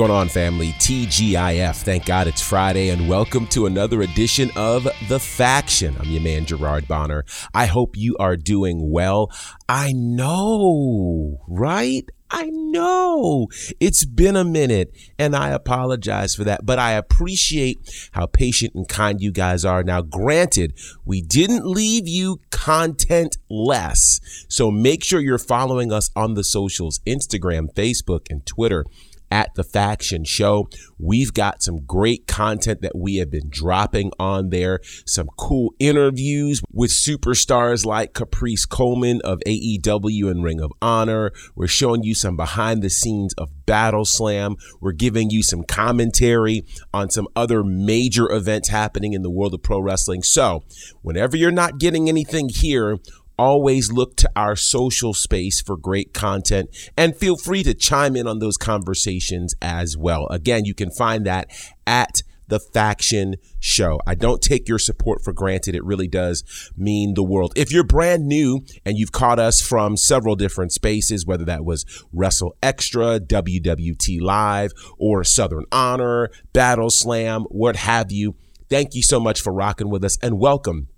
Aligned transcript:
Going 0.00 0.12
on, 0.12 0.30
family? 0.30 0.68
TGIF. 0.78 1.82
Thank 1.82 2.06
God 2.06 2.26
it's 2.26 2.40
Friday, 2.40 2.88
and 2.88 3.06
welcome 3.06 3.46
to 3.48 3.66
another 3.66 4.00
edition 4.00 4.50
of 4.56 4.88
The 5.08 5.20
Faction. 5.20 5.94
I'm 6.00 6.08
your 6.08 6.22
man, 6.22 6.46
Gerard 6.46 6.88
Bonner. 6.88 7.26
I 7.52 7.66
hope 7.66 7.98
you 7.98 8.16
are 8.18 8.38
doing 8.38 8.90
well. 8.90 9.30
I 9.68 9.92
know, 9.92 11.42
right? 11.46 12.08
I 12.30 12.48
know 12.50 13.48
it's 13.78 14.06
been 14.06 14.36
a 14.36 14.44
minute 14.44 14.96
and 15.18 15.36
I 15.36 15.50
apologize 15.50 16.34
for 16.34 16.44
that, 16.44 16.64
but 16.64 16.78
I 16.78 16.92
appreciate 16.92 18.08
how 18.12 18.24
patient 18.24 18.74
and 18.74 18.88
kind 18.88 19.20
you 19.20 19.32
guys 19.32 19.66
are. 19.66 19.82
Now, 19.82 20.00
granted, 20.00 20.72
we 21.04 21.20
didn't 21.20 21.66
leave 21.66 22.08
you 22.08 22.40
content 22.50 23.36
less. 23.50 24.20
So 24.48 24.70
make 24.70 25.04
sure 25.04 25.20
you're 25.20 25.38
following 25.38 25.92
us 25.92 26.08
on 26.16 26.34
the 26.34 26.44
socials, 26.44 27.00
Instagram, 27.06 27.66
Facebook, 27.74 28.30
and 28.30 28.46
Twitter 28.46 28.86
at 29.30 29.54
the 29.54 29.64
Faction 29.64 30.24
Show. 30.24 30.68
We've 30.98 31.32
got 31.32 31.62
some 31.62 31.84
great 31.84 32.26
content 32.26 32.82
that 32.82 32.96
we 32.96 33.16
have 33.16 33.30
been 33.30 33.48
dropping 33.48 34.12
on 34.18 34.50
there, 34.50 34.80
some 35.06 35.28
cool 35.36 35.74
interviews 35.78 36.62
with 36.72 36.90
superstars 36.90 37.86
like 37.86 38.12
Caprice 38.12 38.66
Coleman 38.66 39.20
of 39.22 39.40
AEW 39.46 40.30
and 40.30 40.42
Ring 40.42 40.60
of 40.60 40.72
Honor. 40.82 41.32
We're 41.54 41.66
showing 41.66 42.02
you 42.02 42.14
some 42.14 42.36
behind 42.36 42.82
the 42.82 42.90
scenes 42.90 43.34
of 43.34 43.50
Battle 43.66 44.04
Slam. 44.04 44.56
We're 44.80 44.92
giving 44.92 45.30
you 45.30 45.42
some 45.42 45.62
commentary 45.62 46.64
on 46.92 47.10
some 47.10 47.28
other 47.36 47.62
major 47.62 48.30
events 48.30 48.68
happening 48.68 49.12
in 49.12 49.22
the 49.22 49.30
world 49.30 49.54
of 49.54 49.62
pro 49.62 49.80
wrestling. 49.80 50.22
So, 50.22 50.64
whenever 51.02 51.36
you're 51.36 51.50
not 51.50 51.78
getting 51.78 52.08
anything 52.08 52.48
here, 52.48 52.98
always 53.40 53.90
look 53.90 54.16
to 54.16 54.30
our 54.36 54.54
social 54.54 55.14
space 55.14 55.62
for 55.62 55.74
great 55.74 56.12
content 56.12 56.68
and 56.94 57.16
feel 57.16 57.38
free 57.38 57.62
to 57.62 57.72
chime 57.72 58.14
in 58.14 58.26
on 58.26 58.38
those 58.38 58.58
conversations 58.58 59.54
as 59.62 59.96
well. 59.96 60.26
Again, 60.28 60.66
you 60.66 60.74
can 60.74 60.90
find 60.90 61.24
that 61.24 61.48
at 61.86 62.22
the 62.48 62.60
Faction 62.60 63.36
Show. 63.58 63.98
I 64.06 64.14
don't 64.14 64.42
take 64.42 64.68
your 64.68 64.78
support 64.78 65.24
for 65.24 65.32
granted. 65.32 65.74
It 65.74 65.82
really 65.84 66.06
does 66.06 66.44
mean 66.76 67.14
the 67.14 67.22
world. 67.22 67.54
If 67.56 67.72
you're 67.72 67.82
brand 67.82 68.26
new 68.26 68.60
and 68.84 68.98
you've 68.98 69.12
caught 69.12 69.38
us 69.38 69.62
from 69.62 69.96
several 69.96 70.36
different 70.36 70.72
spaces, 70.72 71.24
whether 71.24 71.46
that 71.46 71.64
was 71.64 71.86
Wrestle 72.12 72.54
Extra, 72.62 73.20
WWT 73.20 74.20
Live, 74.20 74.72
or 74.98 75.24
Southern 75.24 75.64
Honor, 75.72 76.28
Battle 76.52 76.90
Slam, 76.90 77.44
what 77.44 77.76
have 77.76 78.12
you, 78.12 78.34
thank 78.68 78.94
you 78.94 79.02
so 79.02 79.18
much 79.18 79.40
for 79.40 79.50
rocking 79.50 79.88
with 79.88 80.04
us 80.04 80.18
and 80.20 80.38
welcome 80.38 80.88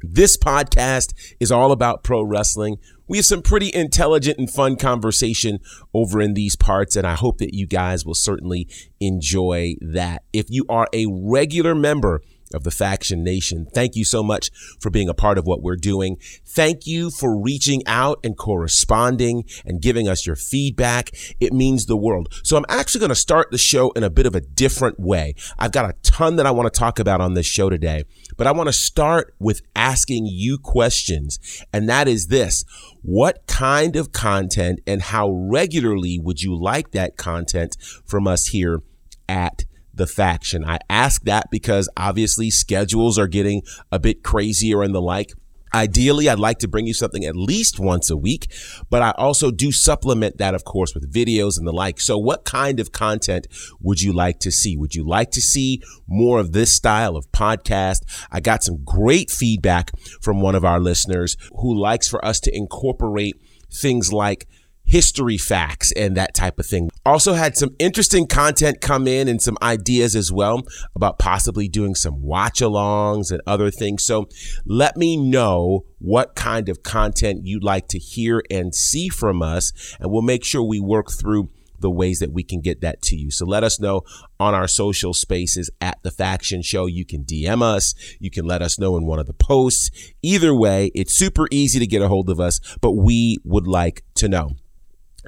this 0.00 0.36
podcast 0.36 1.12
is 1.40 1.50
all 1.50 1.72
about 1.72 2.04
pro 2.04 2.22
wrestling. 2.22 2.76
We 3.08 3.18
have 3.18 3.26
some 3.26 3.42
pretty 3.42 3.70
intelligent 3.72 4.38
and 4.38 4.50
fun 4.50 4.76
conversation 4.76 5.58
over 5.94 6.20
in 6.20 6.34
these 6.34 6.56
parts, 6.56 6.94
and 6.94 7.06
I 7.06 7.14
hope 7.14 7.38
that 7.38 7.54
you 7.54 7.66
guys 7.66 8.04
will 8.04 8.14
certainly 8.14 8.68
enjoy 9.00 9.74
that. 9.80 10.24
If 10.32 10.46
you 10.50 10.64
are 10.68 10.88
a 10.92 11.06
regular 11.08 11.74
member 11.74 12.20
of 12.54 12.64
the 12.64 12.70
Faction 12.70 13.22
Nation. 13.22 13.66
Thank 13.72 13.94
you 13.94 14.04
so 14.04 14.22
much 14.22 14.50
for 14.80 14.90
being 14.90 15.08
a 15.08 15.14
part 15.14 15.38
of 15.38 15.46
what 15.46 15.62
we're 15.62 15.76
doing. 15.76 16.16
Thank 16.46 16.86
you 16.86 17.10
for 17.10 17.40
reaching 17.40 17.82
out 17.86 18.18
and 18.24 18.36
corresponding 18.36 19.44
and 19.64 19.80
giving 19.80 20.08
us 20.08 20.26
your 20.26 20.36
feedback. 20.36 21.10
It 21.40 21.52
means 21.52 21.86
the 21.86 21.96
world. 21.96 22.32
So 22.42 22.56
I'm 22.56 22.64
actually 22.68 23.00
going 23.00 23.10
to 23.10 23.14
start 23.14 23.50
the 23.50 23.58
show 23.58 23.90
in 23.92 24.02
a 24.02 24.10
bit 24.10 24.26
of 24.26 24.34
a 24.34 24.40
different 24.40 24.98
way. 24.98 25.34
I've 25.58 25.72
got 25.72 25.88
a 25.88 25.94
ton 26.02 26.36
that 26.36 26.46
I 26.46 26.50
want 26.50 26.72
to 26.72 26.78
talk 26.78 26.98
about 26.98 27.20
on 27.20 27.34
this 27.34 27.46
show 27.46 27.70
today. 27.70 28.04
But 28.38 28.46
I 28.46 28.52
want 28.52 28.68
to 28.68 28.72
start 28.72 29.34
with 29.38 29.60
asking 29.76 30.26
you 30.26 30.56
questions. 30.56 31.38
And 31.72 31.88
that 31.88 32.08
is 32.08 32.28
this. 32.28 32.64
What 33.02 33.46
kind 33.46 33.96
of 33.96 34.12
content 34.12 34.80
and 34.86 35.02
how 35.02 35.28
regularly 35.28 36.18
would 36.18 36.40
you 36.40 36.58
like 36.58 36.92
that 36.92 37.18
content 37.18 37.76
from 38.06 38.26
us 38.26 38.46
here 38.46 38.80
at 39.28 39.64
the 39.92 40.06
faction? 40.06 40.64
I 40.64 40.78
ask 40.88 41.22
that 41.24 41.50
because 41.50 41.88
obviously 41.96 42.48
schedules 42.48 43.18
are 43.18 43.26
getting 43.26 43.62
a 43.90 43.98
bit 43.98 44.22
crazier 44.22 44.82
and 44.82 44.94
the 44.94 45.02
like. 45.02 45.32
Ideally, 45.74 46.28
I'd 46.28 46.38
like 46.38 46.58
to 46.58 46.68
bring 46.68 46.86
you 46.86 46.94
something 46.94 47.24
at 47.24 47.36
least 47.36 47.78
once 47.78 48.10
a 48.10 48.16
week, 48.16 48.52
but 48.90 49.02
I 49.02 49.12
also 49.12 49.50
do 49.50 49.72
supplement 49.72 50.38
that, 50.38 50.54
of 50.54 50.64
course, 50.64 50.94
with 50.94 51.12
videos 51.12 51.58
and 51.58 51.66
the 51.66 51.72
like. 51.72 52.00
So, 52.00 52.18
what 52.18 52.44
kind 52.44 52.80
of 52.80 52.92
content 52.92 53.46
would 53.80 54.00
you 54.00 54.12
like 54.12 54.38
to 54.40 54.50
see? 54.50 54.76
Would 54.76 54.94
you 54.94 55.06
like 55.06 55.30
to 55.32 55.40
see 55.40 55.82
more 56.06 56.40
of 56.40 56.52
this 56.52 56.74
style 56.74 57.16
of 57.16 57.30
podcast? 57.32 58.00
I 58.30 58.40
got 58.40 58.62
some 58.62 58.84
great 58.84 59.30
feedback 59.30 59.90
from 60.20 60.40
one 60.40 60.54
of 60.54 60.64
our 60.64 60.80
listeners 60.80 61.36
who 61.60 61.78
likes 61.78 62.08
for 62.08 62.24
us 62.24 62.40
to 62.40 62.54
incorporate 62.54 63.34
things 63.70 64.12
like 64.12 64.48
history 64.88 65.36
facts 65.36 65.92
and 65.92 66.16
that 66.16 66.34
type 66.34 66.58
of 66.58 66.66
thing. 66.66 66.90
Also 67.04 67.34
had 67.34 67.56
some 67.56 67.74
interesting 67.78 68.26
content 68.26 68.80
come 68.80 69.06
in 69.06 69.28
and 69.28 69.40
some 69.40 69.58
ideas 69.62 70.16
as 70.16 70.32
well 70.32 70.62
about 70.94 71.18
possibly 71.18 71.68
doing 71.68 71.94
some 71.94 72.22
watch 72.22 72.60
alongs 72.60 73.30
and 73.30 73.40
other 73.46 73.70
things. 73.70 74.04
So 74.04 74.28
let 74.64 74.96
me 74.96 75.16
know 75.16 75.84
what 75.98 76.34
kind 76.34 76.68
of 76.68 76.82
content 76.82 77.40
you'd 77.44 77.64
like 77.64 77.88
to 77.88 77.98
hear 77.98 78.42
and 78.50 78.74
see 78.74 79.08
from 79.08 79.42
us 79.42 79.72
and 80.00 80.10
we'll 80.10 80.22
make 80.22 80.44
sure 80.44 80.62
we 80.62 80.80
work 80.80 81.10
through 81.10 81.50
the 81.80 81.90
ways 81.90 82.18
that 82.18 82.32
we 82.32 82.42
can 82.42 82.60
get 82.60 82.80
that 82.80 83.02
to 83.02 83.16
you. 83.16 83.30
So 83.30 83.44
let 83.44 83.62
us 83.62 83.78
know 83.78 84.02
on 84.40 84.54
our 84.54 84.66
social 84.66 85.14
spaces 85.14 85.70
at 85.80 86.02
the 86.02 86.10
faction 86.10 86.62
show. 86.62 86.86
You 86.86 87.04
can 87.04 87.24
DM 87.24 87.62
us. 87.62 87.94
You 88.18 88.30
can 88.30 88.44
let 88.46 88.62
us 88.62 88.78
know 88.78 88.96
in 88.96 89.06
one 89.06 89.18
of 89.18 89.26
the 89.26 89.32
posts. 89.34 89.90
Either 90.22 90.54
way, 90.54 90.90
it's 90.94 91.14
super 91.14 91.46
easy 91.50 91.78
to 91.78 91.86
get 91.86 92.02
a 92.02 92.08
hold 92.08 92.30
of 92.30 92.40
us, 92.40 92.60
but 92.80 92.92
we 92.92 93.38
would 93.44 93.68
like 93.68 94.02
to 94.14 94.28
know. 94.28 94.56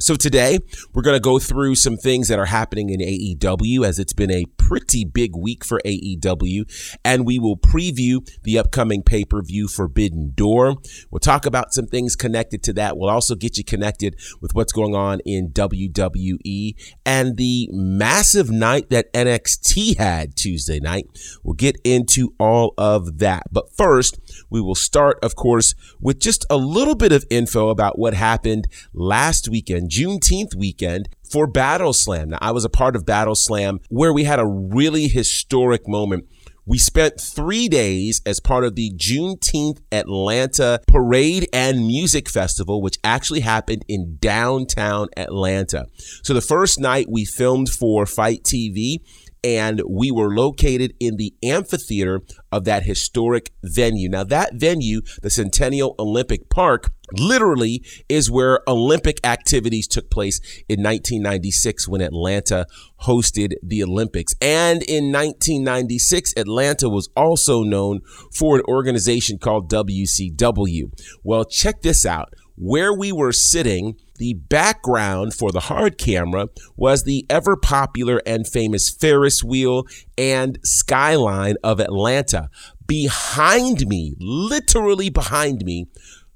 So 0.00 0.14
today 0.14 0.58
we're 0.94 1.02
going 1.02 1.16
to 1.16 1.20
go 1.20 1.38
through 1.38 1.74
some 1.74 1.98
things 1.98 2.28
that 2.28 2.38
are 2.38 2.46
happening 2.46 2.88
in 2.88 3.00
AEW 3.00 3.86
as 3.86 3.98
it's 3.98 4.14
been 4.14 4.30
a 4.30 4.46
pretty 4.56 5.04
big 5.04 5.36
week 5.36 5.62
for 5.62 5.78
AEW 5.84 6.98
and 7.04 7.26
we 7.26 7.38
will 7.38 7.58
preview 7.58 8.26
the 8.42 8.58
upcoming 8.58 9.02
pay-per-view 9.02 9.68
Forbidden 9.68 10.32
Door. 10.34 10.76
We'll 11.10 11.18
talk 11.18 11.44
about 11.44 11.74
some 11.74 11.86
things 11.86 12.16
connected 12.16 12.62
to 12.62 12.72
that. 12.74 12.96
We'll 12.96 13.10
also 13.10 13.34
get 13.34 13.58
you 13.58 13.64
connected 13.64 14.16
with 14.40 14.54
what's 14.54 14.72
going 14.72 14.94
on 14.94 15.20
in 15.26 15.50
WWE 15.50 16.72
and 17.04 17.36
the 17.36 17.68
massive 17.70 18.50
night 18.50 18.88
that 18.88 19.12
NXT 19.12 19.98
had 19.98 20.34
Tuesday 20.34 20.80
night. 20.80 21.08
We'll 21.44 21.52
get 21.52 21.76
into 21.84 22.34
all 22.40 22.72
of 22.78 23.18
that. 23.18 23.42
But 23.52 23.70
first, 23.76 24.18
we 24.48 24.62
will 24.62 24.74
start 24.74 25.18
of 25.22 25.36
course 25.36 25.74
with 26.00 26.20
just 26.20 26.46
a 26.48 26.56
little 26.56 26.94
bit 26.94 27.12
of 27.12 27.26
info 27.28 27.68
about 27.68 27.98
what 27.98 28.14
happened 28.14 28.66
last 28.94 29.46
weekend 29.46 29.89
Juneteenth 29.90 30.54
weekend 30.56 31.08
for 31.30 31.46
Battle 31.46 31.92
Slam. 31.92 32.30
Now, 32.30 32.38
I 32.40 32.52
was 32.52 32.64
a 32.64 32.70
part 32.70 32.94
of 32.94 33.04
Battle 33.04 33.34
Slam 33.34 33.80
where 33.88 34.12
we 34.12 34.24
had 34.24 34.38
a 34.38 34.46
really 34.46 35.08
historic 35.08 35.88
moment. 35.88 36.26
We 36.64 36.78
spent 36.78 37.20
three 37.20 37.68
days 37.68 38.20
as 38.24 38.38
part 38.38 38.64
of 38.64 38.76
the 38.76 38.92
Juneteenth 38.96 39.80
Atlanta 39.90 40.80
Parade 40.86 41.48
and 41.52 41.86
Music 41.86 42.28
Festival, 42.28 42.80
which 42.80 42.98
actually 43.02 43.40
happened 43.40 43.84
in 43.88 44.18
downtown 44.20 45.08
Atlanta. 45.16 45.86
So 46.22 46.32
the 46.32 46.40
first 46.40 46.78
night 46.78 47.06
we 47.10 47.24
filmed 47.24 47.70
for 47.70 48.06
FITE 48.06 48.44
TV 48.44 48.98
and 49.42 49.82
we 49.88 50.10
were 50.10 50.34
located 50.34 50.94
in 51.00 51.16
the 51.16 51.34
amphitheater 51.42 52.20
of 52.52 52.64
that 52.64 52.84
historic 52.84 53.50
venue. 53.62 54.08
Now, 54.08 54.24
that 54.24 54.54
venue, 54.54 55.00
the 55.22 55.30
Centennial 55.30 55.94
Olympic 55.98 56.50
Park, 56.50 56.90
literally 57.18 57.82
is 58.08 58.30
where 58.30 58.60
Olympic 58.68 59.24
activities 59.24 59.86
took 59.86 60.10
place 60.10 60.40
in 60.68 60.82
1996 60.82 61.88
when 61.88 62.00
Atlanta 62.00 62.66
hosted 63.02 63.54
the 63.62 63.82
Olympics. 63.82 64.34
And 64.40 64.82
in 64.82 65.12
1996, 65.12 66.34
Atlanta 66.36 66.88
was 66.88 67.08
also 67.16 67.62
known 67.62 68.00
for 68.32 68.56
an 68.56 68.62
organization 68.68 69.38
called 69.38 69.70
WCW. 69.70 70.92
Well, 71.22 71.44
check 71.44 71.82
this 71.82 72.04
out. 72.04 72.34
Where 72.56 72.92
we 72.92 73.10
were 73.10 73.32
sitting, 73.32 73.96
the 74.18 74.34
background 74.34 75.32
for 75.32 75.50
the 75.50 75.60
hard 75.60 75.96
camera 75.96 76.48
was 76.76 77.04
the 77.04 77.24
ever 77.30 77.56
popular 77.56 78.20
and 78.26 78.46
famous 78.46 78.90
Ferris 78.90 79.42
wheel 79.42 79.84
and 80.18 80.58
skyline 80.62 81.56
of 81.64 81.80
Atlanta. 81.80 82.50
Behind 82.86 83.86
me, 83.86 84.14
literally 84.18 85.08
behind 85.08 85.64
me, 85.64 85.86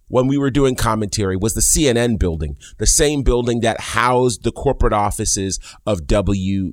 when 0.08 0.26
we 0.26 0.38
were 0.38 0.50
doing 0.50 0.74
commentary 0.74 1.36
was 1.36 1.54
the 1.54 1.60
CNN 1.60 2.18
building, 2.18 2.56
the 2.78 2.86
same 2.86 3.22
building 3.22 3.60
that 3.60 3.80
housed 3.80 4.42
the 4.42 4.52
corporate 4.52 4.92
offices 4.92 5.58
of 5.86 6.00
WCW. 6.02 6.72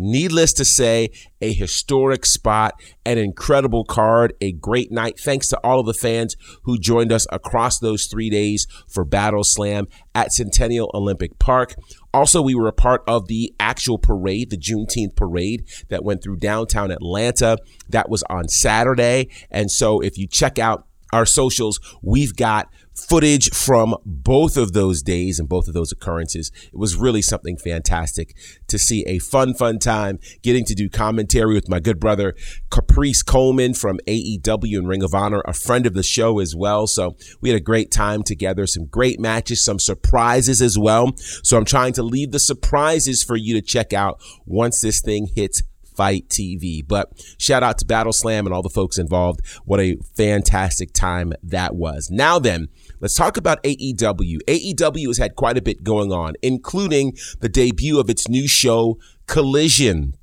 Needless 0.00 0.52
to 0.52 0.64
say, 0.64 1.10
a 1.40 1.52
historic 1.52 2.24
spot, 2.24 2.80
an 3.04 3.18
incredible 3.18 3.84
card, 3.84 4.32
a 4.40 4.52
great 4.52 4.92
night. 4.92 5.18
Thanks 5.18 5.48
to 5.48 5.58
all 5.64 5.80
of 5.80 5.86
the 5.86 5.94
fans 5.94 6.36
who 6.62 6.78
joined 6.78 7.10
us 7.10 7.26
across 7.32 7.80
those 7.80 8.06
three 8.06 8.30
days 8.30 8.68
for 8.86 9.04
Battle 9.04 9.42
Slam 9.42 9.88
at 10.14 10.32
Centennial 10.32 10.88
Olympic 10.94 11.38
Park. 11.40 11.74
Also, 12.14 12.40
we 12.40 12.54
were 12.54 12.68
a 12.68 12.72
part 12.72 13.02
of 13.08 13.26
the 13.26 13.52
actual 13.58 13.98
parade, 13.98 14.50
the 14.50 14.56
Juneteenth 14.56 15.16
parade 15.16 15.64
that 15.88 16.04
went 16.04 16.22
through 16.22 16.36
downtown 16.36 16.92
Atlanta. 16.92 17.58
That 17.88 18.08
was 18.08 18.22
on 18.30 18.46
Saturday. 18.46 19.28
And 19.50 19.68
so 19.68 20.00
if 20.00 20.16
you 20.16 20.28
check 20.28 20.60
out 20.60 20.87
our 21.12 21.26
socials, 21.26 21.80
we've 22.02 22.36
got 22.36 22.68
footage 22.98 23.50
from 23.54 23.94
both 24.04 24.56
of 24.56 24.72
those 24.72 25.02
days 25.02 25.38
and 25.38 25.48
both 25.48 25.68
of 25.68 25.74
those 25.74 25.92
occurrences. 25.92 26.50
It 26.66 26.78
was 26.78 26.96
really 26.96 27.22
something 27.22 27.56
fantastic 27.56 28.36
to 28.66 28.78
see 28.78 29.04
a 29.06 29.18
fun, 29.18 29.54
fun 29.54 29.78
time 29.78 30.18
getting 30.42 30.64
to 30.66 30.74
do 30.74 30.88
commentary 30.88 31.54
with 31.54 31.68
my 31.68 31.80
good 31.80 32.00
brother 32.00 32.34
Caprice 32.70 33.22
Coleman 33.22 33.74
from 33.74 33.98
AEW 34.06 34.78
and 34.78 34.88
Ring 34.88 35.02
of 35.02 35.14
Honor, 35.14 35.42
a 35.46 35.52
friend 35.52 35.86
of 35.86 35.94
the 35.94 36.02
show 36.02 36.40
as 36.40 36.54
well. 36.56 36.86
So 36.86 37.16
we 37.40 37.50
had 37.50 37.56
a 37.56 37.64
great 37.64 37.90
time 37.90 38.22
together, 38.22 38.66
some 38.66 38.86
great 38.86 39.20
matches, 39.20 39.64
some 39.64 39.78
surprises 39.78 40.60
as 40.60 40.78
well. 40.78 41.12
So 41.16 41.56
I'm 41.56 41.64
trying 41.64 41.92
to 41.94 42.02
leave 42.02 42.32
the 42.32 42.40
surprises 42.40 43.22
for 43.22 43.36
you 43.36 43.54
to 43.54 43.62
check 43.62 43.92
out 43.92 44.20
once 44.44 44.80
this 44.80 45.00
thing 45.00 45.28
hits 45.34 45.62
FITE 45.98 46.28
TV. 46.28 46.86
But 46.86 47.10
shout 47.38 47.64
out 47.64 47.76
to 47.78 47.84
Battle 47.84 48.12
Slam 48.12 48.46
and 48.46 48.54
all 48.54 48.62
the 48.62 48.68
folks 48.70 48.98
involved. 48.98 49.40
What 49.64 49.80
a 49.80 49.96
fantastic 50.16 50.92
time 50.92 51.32
that 51.42 51.74
was. 51.74 52.08
Now 52.08 52.38
then, 52.38 52.68
let's 53.00 53.14
talk 53.14 53.36
about 53.36 53.62
AEW. 53.64 54.38
AEW 54.46 55.06
has 55.08 55.18
had 55.18 55.34
quite 55.34 55.58
a 55.58 55.62
bit 55.62 55.82
going 55.82 56.12
on, 56.12 56.34
including 56.40 57.16
the 57.40 57.48
debut 57.48 57.98
of 57.98 58.08
its 58.08 58.28
new 58.28 58.46
show, 58.46 58.96
Collision. 59.26 60.14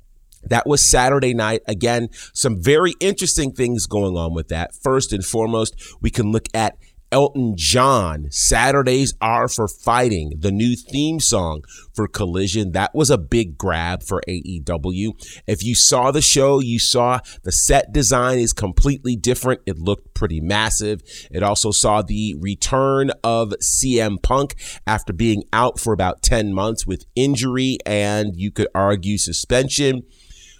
That 0.48 0.66
was 0.66 0.84
Saturday 0.84 1.34
night. 1.34 1.60
Again, 1.66 2.08
some 2.32 2.62
very 2.62 2.94
interesting 3.00 3.52
things 3.52 3.86
going 3.86 4.16
on 4.16 4.32
with 4.32 4.48
that. 4.48 4.74
First 4.74 5.12
and 5.12 5.24
foremost, 5.24 5.76
we 6.00 6.08
can 6.08 6.32
look 6.32 6.46
at 6.54 6.76
Elton 7.12 7.54
John, 7.56 8.26
Saturdays 8.30 9.14
Are 9.20 9.48
for 9.48 9.68
Fighting, 9.68 10.32
the 10.38 10.50
new 10.50 10.74
theme 10.74 11.20
song 11.20 11.62
for 11.94 12.08
Collision. 12.08 12.72
That 12.72 12.94
was 12.94 13.10
a 13.10 13.18
big 13.18 13.56
grab 13.56 14.02
for 14.02 14.22
AEW. 14.28 15.12
If 15.46 15.62
you 15.62 15.74
saw 15.74 16.10
the 16.10 16.20
show, 16.20 16.60
you 16.60 16.78
saw 16.78 17.20
the 17.44 17.52
set 17.52 17.92
design 17.92 18.38
is 18.38 18.52
completely 18.52 19.14
different. 19.14 19.60
It 19.66 19.78
looked 19.78 20.14
pretty 20.14 20.40
massive. 20.40 21.02
It 21.30 21.42
also 21.42 21.70
saw 21.70 22.02
the 22.02 22.34
return 22.40 23.12
of 23.22 23.54
CM 23.62 24.20
Punk 24.22 24.56
after 24.86 25.12
being 25.12 25.44
out 25.52 25.78
for 25.78 25.92
about 25.92 26.22
10 26.22 26.52
months 26.52 26.86
with 26.86 27.06
injury 27.14 27.78
and 27.86 28.32
you 28.34 28.50
could 28.50 28.68
argue 28.74 29.18
suspension. 29.18 30.02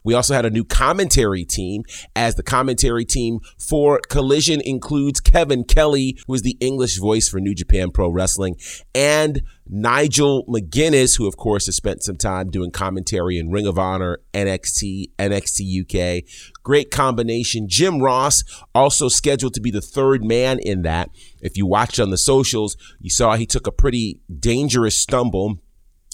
We 0.06 0.14
also 0.14 0.35
had 0.35 0.47
a 0.47 0.50
new 0.50 0.64
commentary 0.64 1.44
team 1.44 1.82
as 2.14 2.37
the 2.37 2.44
commentary 2.44 3.05
team 3.05 3.41
for 3.58 4.00
Collision 4.08 4.61
includes 4.64 5.19
Kevin 5.19 5.64
Kelly, 5.64 6.17
who 6.29 6.35
is 6.35 6.43
the 6.43 6.56
English 6.61 7.00
voice 7.00 7.29
for 7.29 7.41
New 7.41 7.56
Japan 7.56 7.91
Pro 7.91 8.08
Wrestling, 8.08 8.55
and 8.94 9.43
Nigel 9.67 10.44
McGuinness, 10.47 11.19
who 11.19 11.26
of 11.26 11.37
course 11.37 11.67
has 11.67 11.75
spent 11.75 12.05
some 12.05 12.17
time 12.17 12.50
doing 12.50 12.70
commentary 12.70 13.37
in 13.37 13.50
Ring 13.50 13.67
of 13.67 13.81
Honor, 13.81 14.20
NXT, 14.32 15.11
NXT 15.19 15.81
UK. 15.82 16.23
Great 16.62 16.93
combination. 16.93 17.67
Jim 17.69 18.00
Ross 18.00 18.44
also 18.76 19.09
scheduled 19.09 19.55
to 19.55 19.61
be 19.61 19.73
the 19.73 19.81
third 19.81 20.25
man 20.25 20.61
in 20.61 20.82
that. 20.82 21.11
If 21.41 21.56
you 21.56 21.67
watched 21.67 21.99
on 21.99 22.11
the 22.11 22.17
socials, 22.17 22.76
you 23.00 23.11
saw 23.11 23.35
he 23.35 23.44
took 23.44 23.67
a 23.67 23.73
pretty 23.73 24.20
dangerous 24.38 25.02
stumble 25.02 25.59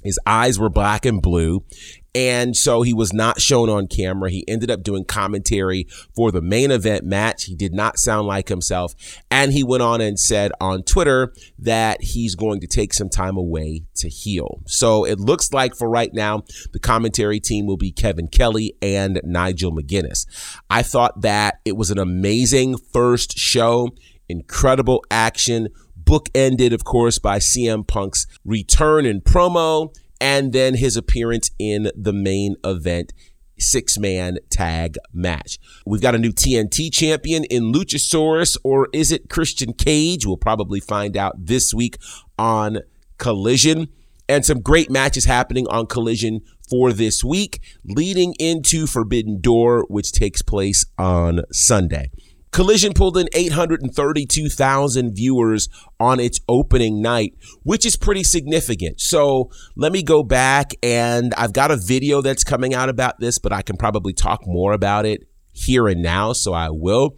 his 0.02 0.18
eyes 0.26 0.58
were 0.58 0.68
black 0.68 1.04
and 1.04 1.22
blue. 1.22 1.64
And 2.14 2.54
so 2.54 2.82
he 2.82 2.92
was 2.92 3.12
not 3.12 3.40
shown 3.40 3.70
on 3.70 3.86
camera. 3.86 4.30
He 4.30 4.46
ended 4.46 4.70
up 4.70 4.82
doing 4.82 5.04
commentary 5.04 5.86
for 6.14 6.30
the 6.30 6.42
main 6.42 6.70
event 6.70 7.04
match. 7.04 7.44
He 7.44 7.54
did 7.54 7.72
not 7.72 7.98
sound 7.98 8.26
like 8.26 8.48
himself. 8.48 8.94
And 9.30 9.52
he 9.52 9.64
went 9.64 9.82
on 9.82 10.02
and 10.02 10.18
said 10.18 10.52
on 10.60 10.82
Twitter 10.82 11.32
that 11.58 12.02
he's 12.02 12.34
going 12.34 12.60
to 12.60 12.66
take 12.66 12.92
some 12.92 13.08
time 13.08 13.38
away 13.38 13.84
to 13.96 14.10
heal. 14.10 14.60
So 14.66 15.04
it 15.04 15.18
looks 15.18 15.52
like 15.52 15.74
for 15.74 15.88
right 15.88 16.12
now, 16.12 16.42
the 16.72 16.78
commentary 16.78 17.40
team 17.40 17.66
will 17.66 17.78
be 17.78 17.92
Kevin 17.92 18.28
Kelly 18.28 18.74
and 18.82 19.20
Nigel 19.24 19.72
McGuinness. 19.72 20.26
I 20.68 20.82
thought 20.82 21.22
that 21.22 21.60
it 21.64 21.78
was 21.78 21.90
an 21.90 21.98
amazing 21.98 22.76
first 22.76 23.38
show, 23.38 23.88
incredible 24.28 25.02
action, 25.10 25.68
bookended, 26.02 26.72
of 26.72 26.84
course, 26.84 27.18
by 27.18 27.38
CM 27.38 27.86
Punk's 27.86 28.26
return 28.44 29.06
and 29.06 29.24
promo 29.24 29.94
and 30.22 30.52
then 30.52 30.76
his 30.76 30.96
appearance 30.96 31.50
in 31.58 31.90
the 31.96 32.12
main 32.12 32.54
event 32.64 33.12
six 33.58 33.98
man 33.98 34.38
tag 34.50 34.96
match. 35.12 35.58
We've 35.84 36.00
got 36.00 36.14
a 36.14 36.18
new 36.18 36.32
TNT 36.32 36.92
champion 36.92 37.44
in 37.44 37.72
Luchasaurus, 37.72 38.56
or 38.64 38.88
is 38.92 39.10
it 39.12 39.28
Christian 39.28 39.72
Cage? 39.72 40.24
We'll 40.24 40.36
probably 40.36 40.80
find 40.80 41.16
out 41.16 41.34
this 41.38 41.74
week 41.74 41.98
on 42.38 42.78
Collision. 43.18 43.88
And 44.28 44.46
some 44.46 44.60
great 44.60 44.90
matches 44.90 45.24
happening 45.24 45.66
on 45.68 45.86
Collision 45.86 46.40
for 46.70 46.92
this 46.92 47.22
week, 47.22 47.60
leading 47.84 48.34
into 48.38 48.86
Forbidden 48.86 49.40
Door, 49.40 49.86
which 49.88 50.12
takes 50.12 50.40
place 50.40 50.86
on 50.96 51.42
Sunday. 51.52 52.10
Collision 52.52 52.92
pulled 52.92 53.16
in 53.16 53.28
832,000 53.34 55.14
viewers 55.14 55.70
on 55.98 56.20
its 56.20 56.38
opening 56.48 57.00
night, 57.00 57.34
which 57.62 57.86
is 57.86 57.96
pretty 57.96 58.22
significant. 58.22 59.00
So 59.00 59.50
let 59.74 59.90
me 59.90 60.02
go 60.02 60.22
back 60.22 60.72
and 60.82 61.32
I've 61.34 61.54
got 61.54 61.70
a 61.70 61.76
video 61.76 62.20
that's 62.20 62.44
coming 62.44 62.74
out 62.74 62.90
about 62.90 63.18
this, 63.20 63.38
but 63.38 63.54
I 63.54 63.62
can 63.62 63.78
probably 63.78 64.12
talk 64.12 64.42
more 64.44 64.72
about 64.72 65.06
it 65.06 65.22
here 65.52 65.88
and 65.88 66.02
now. 66.02 66.34
So 66.34 66.52
I 66.52 66.68
will. 66.70 67.16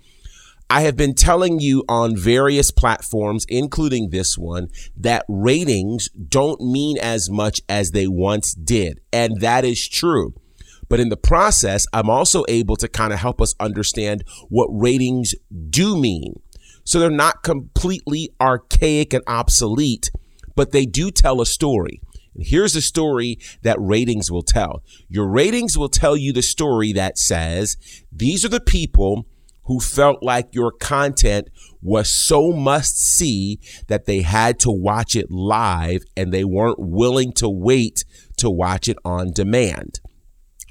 I 0.71 0.83
have 0.83 0.97
been 0.97 1.15
telling 1.15 1.61
you 1.61 1.85
on 1.89 2.17
various 2.17 2.71
platforms, 2.71 3.45
including 3.49 4.11
this 4.11 4.39
one, 4.39 4.69
that 4.97 5.25
ratings 5.29 6.09
don't 6.11 6.61
mean 6.61 6.97
as 6.99 7.29
much 7.29 7.61
as 7.69 7.91
they 7.91 8.07
once 8.07 8.55
did. 8.55 9.01
And 9.13 9.41
that 9.41 9.65
is 9.65 9.87
true. 9.87 10.35
But 10.89 11.01
in 11.01 11.09
the 11.09 11.17
process, 11.17 11.87
I'm 11.93 12.11
also 12.11 12.45
able 12.49 12.77
to 12.77 12.89
kind 12.89 13.13
of 13.13 13.19
help 13.19 13.41
us 13.41 13.55
understand 13.59 14.25
what 14.49 14.69
ratings 14.71 15.35
do 15.71 15.97
mean. 15.97 16.41
So 16.85 17.01
they're 17.01 17.11
not 17.11 17.43
completely 17.43 18.31
archaic 18.41 19.15
and 19.15 19.25
obsolete, 19.27 20.11
but 20.55 20.73
they 20.73 20.85
do 20.85 21.11
tell 21.11 21.41
a 21.41 21.47
story. 21.47 22.01
And 22.35 22.45
here's 22.47 22.77
a 22.77 22.83
story 22.83 23.39
that 23.63 23.77
ratings 23.81 24.31
will 24.31 24.43
tell. 24.43 24.83
Your 25.09 25.29
ratings 25.29 25.79
will 25.79 25.89
tell 25.89 26.17
you 26.17 26.33
the 26.33 26.43
story 26.43 26.93
that 26.93 27.17
says, 27.17 27.77
these 28.13 28.45
are 28.45 28.49
the 28.49 28.61
people 28.61 29.27
who 29.65 29.81
felt 29.81 30.23
like 30.23 30.55
your 30.55 30.71
content 30.71 31.49
was 31.81 32.13
so 32.13 32.53
must 32.53 32.99
see 32.99 33.59
that 33.89 34.05
they 34.05 34.21
had 34.21 34.59
to 34.61 34.71
watch 34.71 35.17
it 35.17 35.31
live 35.31 36.03
and 36.17 36.33
they 36.33 36.45
weren't 36.45 36.79
willing 36.79 37.33
to 37.33 37.49
wait 37.49 38.05
to 38.37 38.51
watch 38.51 38.89
it 38.89 38.99
on 39.05 39.33
demand. 39.33 40.01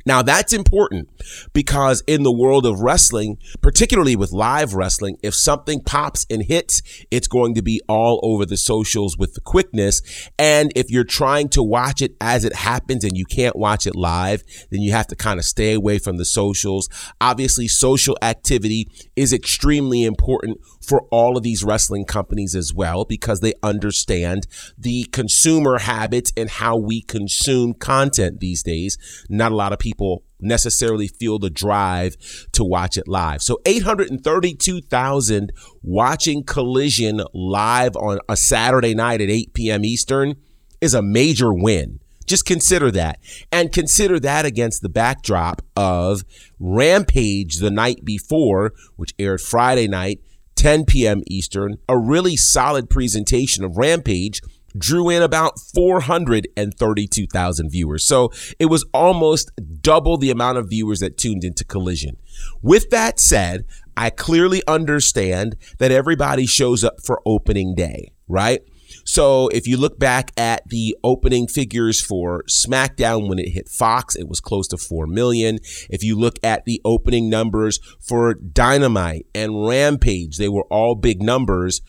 Now 0.05 0.21
that's 0.21 0.51
important 0.51 1.09
because 1.53 2.03
in 2.07 2.23
the 2.23 2.31
world 2.31 2.65
of 2.65 2.81
wrestling, 2.81 3.37
particularly 3.61 4.15
with 4.15 4.31
live 4.31 4.73
wrestling, 4.73 5.17
if 5.23 5.33
something 5.33 5.81
pops 5.81 6.25
and 6.29 6.43
hits, 6.43 6.81
it's 7.09 7.27
going 7.27 7.55
to 7.55 7.61
be 7.61 7.81
all 7.87 8.19
over 8.23 8.45
the 8.45 8.57
socials 8.57 9.17
with 9.17 9.33
the 9.33 9.41
quickness. 9.41 10.01
And 10.37 10.71
if 10.75 10.89
you're 10.89 11.03
trying 11.03 11.49
to 11.49 11.63
watch 11.63 12.01
it 12.01 12.15
as 12.19 12.43
it 12.43 12.53
happens 12.53 13.03
and 13.03 13.15
you 13.15 13.25
can't 13.25 13.55
watch 13.55 13.87
it 13.87 13.95
live, 13.95 14.43
then 14.71 14.81
you 14.81 14.91
have 14.91 15.07
to 15.07 15.15
kind 15.15 15.39
of 15.39 15.45
stay 15.45 15.73
away 15.73 15.99
from 15.99 16.17
the 16.17 16.25
socials. 16.25 16.89
Obviously, 17.21 17.67
social 17.67 18.17
activity 18.21 18.89
is 19.15 19.31
extremely 19.31 20.03
important 20.03 20.57
for 20.81 21.03
all 21.11 21.37
of 21.37 21.43
these 21.43 21.63
wrestling 21.63 22.03
companies 22.05 22.55
as 22.55 22.73
well 22.73 23.05
because 23.05 23.39
they 23.39 23.53
understand 23.63 24.45
the 24.77 25.05
consumer 25.05 25.79
habits 25.79 26.33
and 26.35 26.49
how 26.49 26.77
we 26.77 27.01
consume 27.01 27.73
content 27.73 28.41
these 28.41 28.61
days. 28.63 28.97
Not 29.29 29.53
a 29.53 29.55
lot 29.55 29.71
of 29.71 29.79
people 29.79 29.92
people 29.93 30.23
necessarily 30.39 31.07
feel 31.07 31.39
the 31.39 31.49
drive 31.49 32.15
to 32.51 32.63
watch 32.63 32.97
it 32.97 33.07
live. 33.07 33.41
So 33.41 33.59
832,000 33.65 35.51
watching 35.83 36.43
Collision 36.43 37.21
live 37.33 37.95
on 37.95 38.19
a 38.27 38.35
Saturday 38.35 38.95
night 38.95 39.21
at 39.21 39.29
8 39.29 39.53
p.m. 39.53 39.85
Eastern 39.85 40.35
is 40.81 40.93
a 40.93 41.01
major 41.01 41.53
win. 41.53 41.99
Just 42.25 42.45
consider 42.45 42.89
that. 42.91 43.19
And 43.51 43.71
consider 43.71 44.19
that 44.21 44.45
against 44.45 44.81
the 44.81 44.89
backdrop 44.89 45.61
of 45.75 46.23
Rampage 46.59 47.57
the 47.57 47.71
night 47.71 48.03
before, 48.03 48.73
which 48.95 49.13
aired 49.19 49.41
Friday 49.41 49.87
night, 49.87 50.19
10 50.55 50.85
p.m. 50.85 51.21
Eastern, 51.27 51.77
a 51.87 51.97
really 51.97 52.35
solid 52.35 52.89
presentation 52.89 53.63
of 53.63 53.77
Rampage 53.77 54.41
drew 54.77 55.09
in 55.09 55.21
about 55.21 55.59
432,000 55.73 57.69
viewers. 57.69 58.05
So 58.05 58.31
it 58.59 58.65
was 58.67 58.85
almost 58.93 59.51
double 59.81 60.17
the 60.17 60.31
amount 60.31 60.57
of 60.57 60.69
viewers 60.69 60.99
that 60.99 61.17
tuned 61.17 61.43
into 61.43 61.63
Collision. 61.63 62.17
With 62.61 62.89
that 62.89 63.19
said, 63.19 63.65
I 63.95 64.09
clearly 64.09 64.63
understand 64.67 65.55
that 65.79 65.91
everybody 65.91 66.45
shows 66.45 66.83
up 66.83 66.95
for 67.05 67.21
opening 67.25 67.75
day, 67.75 68.11
right? 68.27 68.61
So 69.05 69.47
if 69.49 69.67
you 69.67 69.77
look 69.77 69.99
back 69.99 70.31
at 70.37 70.67
the 70.67 70.95
opening 71.03 71.47
figures 71.47 72.01
for 72.01 72.43
SmackDown 72.43 73.27
when 73.27 73.39
it 73.39 73.49
hit 73.49 73.67
Fox, 73.69 74.15
it 74.15 74.27
was 74.27 74.39
close 74.39 74.67
to 74.69 74.77
4 74.77 75.07
million. 75.07 75.59
If 75.89 76.03
you 76.03 76.17
look 76.17 76.35
at 76.43 76.65
the 76.65 76.79
opening 76.85 77.29
numbers 77.29 77.79
for 77.99 78.33
Dynamite 78.33 79.25
and 79.33 79.67
Rampage, 79.67 80.37
they 80.37 80.49
were 80.49 80.65
all 80.69 80.95
big 80.95 81.21
numbers. 81.21 81.81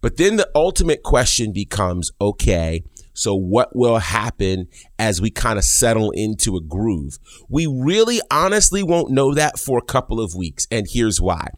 But 0.00 0.16
then 0.16 0.36
the 0.36 0.48
ultimate 0.54 1.02
question 1.02 1.52
becomes 1.52 2.10
okay, 2.20 2.82
So 3.18 3.34
what 3.34 3.74
will 3.74 3.98
happen 3.98 4.68
as 4.96 5.20
we 5.20 5.32
kind 5.32 5.58
of 5.58 5.64
settle 5.64 6.12
into 6.12 6.56
a 6.56 6.62
groove? 6.62 7.18
We 7.48 7.66
really 7.66 8.20
honestly 8.30 8.84
won't 8.84 9.10
know 9.10 9.34
that 9.34 9.58
for 9.58 9.76
a 9.76 9.82
couple 9.84 10.20
of 10.20 10.36
weeks. 10.36 10.68
And 10.70 10.86
here's 10.88 11.20
why. 11.20 11.48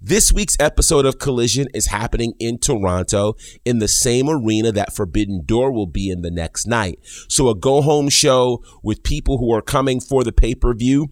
This 0.00 0.32
week's 0.32 0.56
episode 0.58 1.04
of 1.04 1.18
Collision 1.18 1.66
is 1.74 1.88
happening 1.88 2.32
in 2.38 2.56
Toronto 2.58 3.34
in 3.66 3.80
the 3.80 3.88
same 3.88 4.30
arena 4.30 4.72
that 4.72 4.94
Forbidden 4.94 5.42
Door 5.44 5.72
will 5.72 5.86
be 5.86 6.08
in 6.08 6.22
the 6.22 6.30
next 6.30 6.66
night. 6.66 7.00
So 7.28 7.50
a 7.50 7.54
go 7.54 7.82
home 7.82 8.08
show 8.08 8.64
with 8.82 9.02
people 9.02 9.36
who 9.36 9.52
are 9.52 9.60
coming 9.60 10.00
for 10.00 10.24
the 10.24 10.32
pay 10.32 10.54
per 10.54 10.72
view 10.72 11.08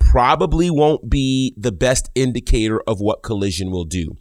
probably 0.00 0.68
won't 0.68 1.08
be 1.08 1.54
the 1.56 1.72
best 1.72 2.10
indicator 2.16 2.80
of 2.88 2.98
what 2.98 3.22
Collision 3.22 3.70
will 3.70 3.84
do. 3.84 4.16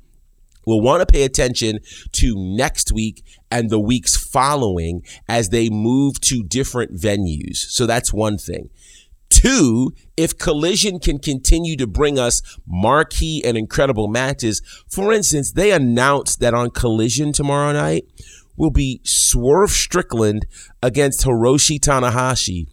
We'll 0.65 0.82
want 0.82 1.01
to 1.01 1.12
pay 1.12 1.24
attention 1.24 1.79
to 2.13 2.34
next 2.36 2.91
week 2.91 3.24
and 3.51 3.70
the 3.70 3.79
weeks 3.79 4.15
following 4.15 5.03
as 5.27 5.50
they 5.50 5.70
move 5.70 6.20
to 6.22 6.43
different 6.43 6.93
venues. 6.93 7.58
So 7.58 7.86
that's 7.86 8.13
one 8.13 8.38
thing. 8.38 8.70
Two, 9.29 9.93
if 10.15 10.38
Collision 10.38 11.00
can 11.00 11.17
continue 11.17 11.75
to 11.77 11.88
bring 11.88 12.20
us 12.20 12.41
marquee 12.67 13.41
and 13.43 13.58
incredible 13.58 14.08
matches, 14.08 14.62
for 14.88 15.12
instance, 15.12 15.51
they 15.51 15.72
announced 15.72 16.39
that 16.39 16.53
on 16.53 16.70
Collision 16.70 17.34
tomorrow 17.34 17.74
night 17.74 18.05
will 18.55 18.70
be 18.70 19.01
Swerve 19.03 19.72
Strickland 19.72 20.46
against 20.84 21.25
Hiroshi 21.25 21.79
Tanahashi 21.79 22.67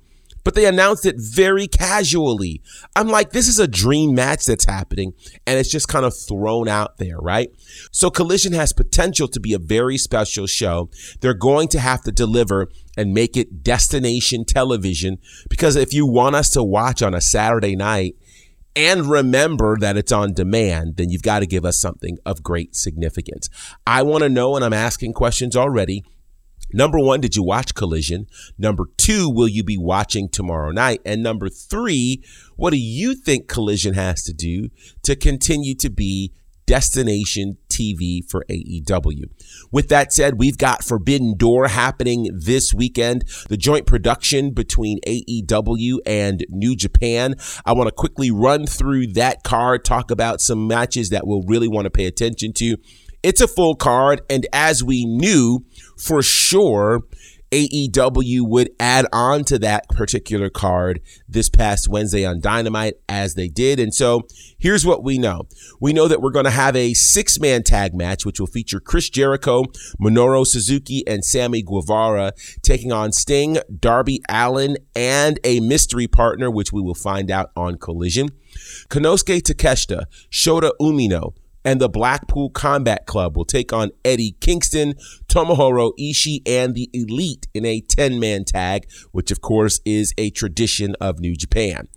but 0.44 0.54
they 0.54 0.66
announced 0.66 1.06
it 1.06 1.16
very 1.18 1.66
casually. 1.66 2.62
I'm 2.97 3.09
like, 3.09 3.30
this 3.30 3.49
is 3.49 3.59
a 3.59 3.68
dream 3.68 4.14
match 4.14 4.44
that's 4.44 4.66
happening, 4.66 5.12
and 5.47 5.59
it's 5.59 5.70
just 5.70 5.88
kind 5.88 6.04
of 6.04 6.16
thrown 6.16 6.68
out 6.68 6.99
there, 6.99 7.18
right? 7.18 7.50
So 7.92 8.11
Collision 8.11 8.52
has 8.52 8.73
potential 8.73 9.28
to 9.28 9.40
be 9.40 9.52
a 9.52 9.59
very 9.59 9.99
special 9.99 10.47
show. 10.47 10.90
They're 11.20 11.35
going 11.35 11.68
to 11.68 11.80
have 11.80 12.02
to 12.02 12.12
deliver 12.12 12.68
and 12.97 13.14
make 13.14 13.37
it 13.37 13.62
destination 13.62 14.44
television 14.44 15.18
because 15.49 15.76
if 15.76 15.92
you 15.92 16.06
want 16.06 16.37
us 16.37 16.50
to 16.50 16.62
watch 16.62 17.02
on 17.02 17.14
a 17.14 17.20
Saturday 17.20 17.76
night, 17.76 18.16
and 18.76 19.06
remember 19.06 19.76
that 19.80 19.97
it's 19.97 20.12
on 20.12 20.32
demand, 20.32 20.97
then 20.97 21.11
you've 21.11 21.23
got 21.23 21.40
to 21.40 21.47
give 21.47 21.64
us 21.64 21.80
something 21.80 22.18
of 22.25 22.42
great 22.42 22.76
significance. 22.76 23.49
I 23.87 24.02
want 24.02 24.23
to 24.23 24.28
know, 24.28 24.54
and 24.54 24.64
I'm 24.64 24.73
asking 24.73 25.12
questions 25.14 25.56
already. 25.56 26.04
Number 26.72 26.98
one, 26.98 27.20
did 27.20 27.34
you 27.34 27.42
watch 27.42 27.74
Collision? 27.74 28.26
Number 28.56 28.84
two, 28.96 29.28
will 29.28 29.48
you 29.48 29.64
be 29.64 29.76
watching 29.76 30.28
tomorrow 30.28 30.70
night? 30.70 31.00
And 31.04 31.22
number 31.22 31.48
three, 31.48 32.22
what 32.56 32.70
do 32.70 32.78
you 32.78 33.14
think 33.14 33.48
Collision 33.48 33.94
has 33.94 34.22
to 34.24 34.32
do 34.32 34.68
to 35.02 35.16
continue 35.16 35.74
to 35.76 35.90
be 35.90 36.32
destination 36.70 37.56
TV 37.68 38.20
for 38.30 38.44
AEW. 38.48 39.24
With 39.72 39.88
that 39.88 40.12
said, 40.12 40.38
we've 40.38 40.56
got 40.56 40.84
Forbidden 40.84 41.36
Door 41.36 41.66
happening 41.66 42.28
this 42.32 42.72
weekend, 42.72 43.24
the 43.48 43.56
joint 43.56 43.86
production 43.86 44.52
between 44.52 45.00
AEW 45.04 45.98
and 46.06 46.46
New 46.48 46.76
Japan. 46.76 47.34
I 47.66 47.72
want 47.72 47.88
to 47.88 47.92
quickly 47.92 48.30
run 48.30 48.66
through 48.66 49.08
that 49.14 49.42
card, 49.42 49.84
talk 49.84 50.12
about 50.12 50.40
some 50.40 50.68
matches 50.68 51.08
that 51.08 51.26
we'll 51.26 51.42
really 51.42 51.66
want 51.66 51.86
to 51.86 51.90
pay 51.90 52.06
attention 52.06 52.52
to. 52.58 52.76
It's 53.22 53.40
a 53.40 53.48
full 53.48 53.74
card, 53.74 54.22
and 54.30 54.46
as 54.52 54.82
we 54.82 55.04
knew 55.04 55.64
for 55.96 56.22
sure, 56.22 57.02
AEW 57.50 58.42
would 58.42 58.70
add 58.78 59.06
on 59.12 59.44
to 59.44 59.58
that 59.58 59.88
particular 59.88 60.48
card 60.48 61.00
this 61.28 61.48
past 61.48 61.88
Wednesday 61.88 62.24
on 62.24 62.40
Dynamite 62.40 62.94
as 63.08 63.34
they 63.34 63.48
did. 63.48 63.80
And 63.80 63.92
so 63.92 64.22
here's 64.58 64.86
what 64.86 65.02
we 65.02 65.18
know. 65.18 65.48
We 65.80 65.92
know 65.92 66.06
that 66.06 66.20
we're 66.22 66.30
going 66.30 66.44
to 66.44 66.50
have 66.50 66.76
a 66.76 66.94
six 66.94 67.40
man 67.40 67.62
tag 67.64 67.92
match, 67.92 68.24
which 68.24 68.38
will 68.38 68.46
feature 68.46 68.78
Chris 68.78 69.10
Jericho, 69.10 69.64
Minoru 70.00 70.46
Suzuki, 70.46 71.04
and 71.06 71.24
Sammy 71.24 71.62
Guevara 71.62 72.32
taking 72.62 72.92
on 72.92 73.12
Sting, 73.12 73.58
Darby 73.78 74.22
Allin, 74.28 74.76
and 74.94 75.40
a 75.42 75.58
mystery 75.60 76.06
partner, 76.06 76.50
which 76.50 76.72
we 76.72 76.80
will 76.80 76.94
find 76.94 77.30
out 77.30 77.50
on 77.56 77.78
Collision. 77.78 78.28
Konosuke 78.88 79.42
Takeshita, 79.42 80.04
Shota 80.30 80.70
Umino, 80.80 81.34
and 81.64 81.80
the 81.80 81.88
Blackpool 81.88 82.50
Combat 82.50 83.06
Club 83.06 83.36
will 83.36 83.44
take 83.44 83.72
on 83.72 83.90
Eddie 84.04 84.36
Kingston, 84.40 84.94
Tomohiro 85.28 85.92
Ishii, 85.98 86.42
and 86.46 86.74
the 86.74 86.88
Elite 86.92 87.46
in 87.54 87.64
a 87.64 87.80
10 87.80 88.18
man 88.18 88.44
tag, 88.44 88.86
which 89.12 89.30
of 89.30 89.40
course 89.40 89.80
is 89.84 90.14
a 90.16 90.30
tradition 90.30 90.94
of 91.00 91.20
New 91.20 91.36
Japan. 91.36 91.88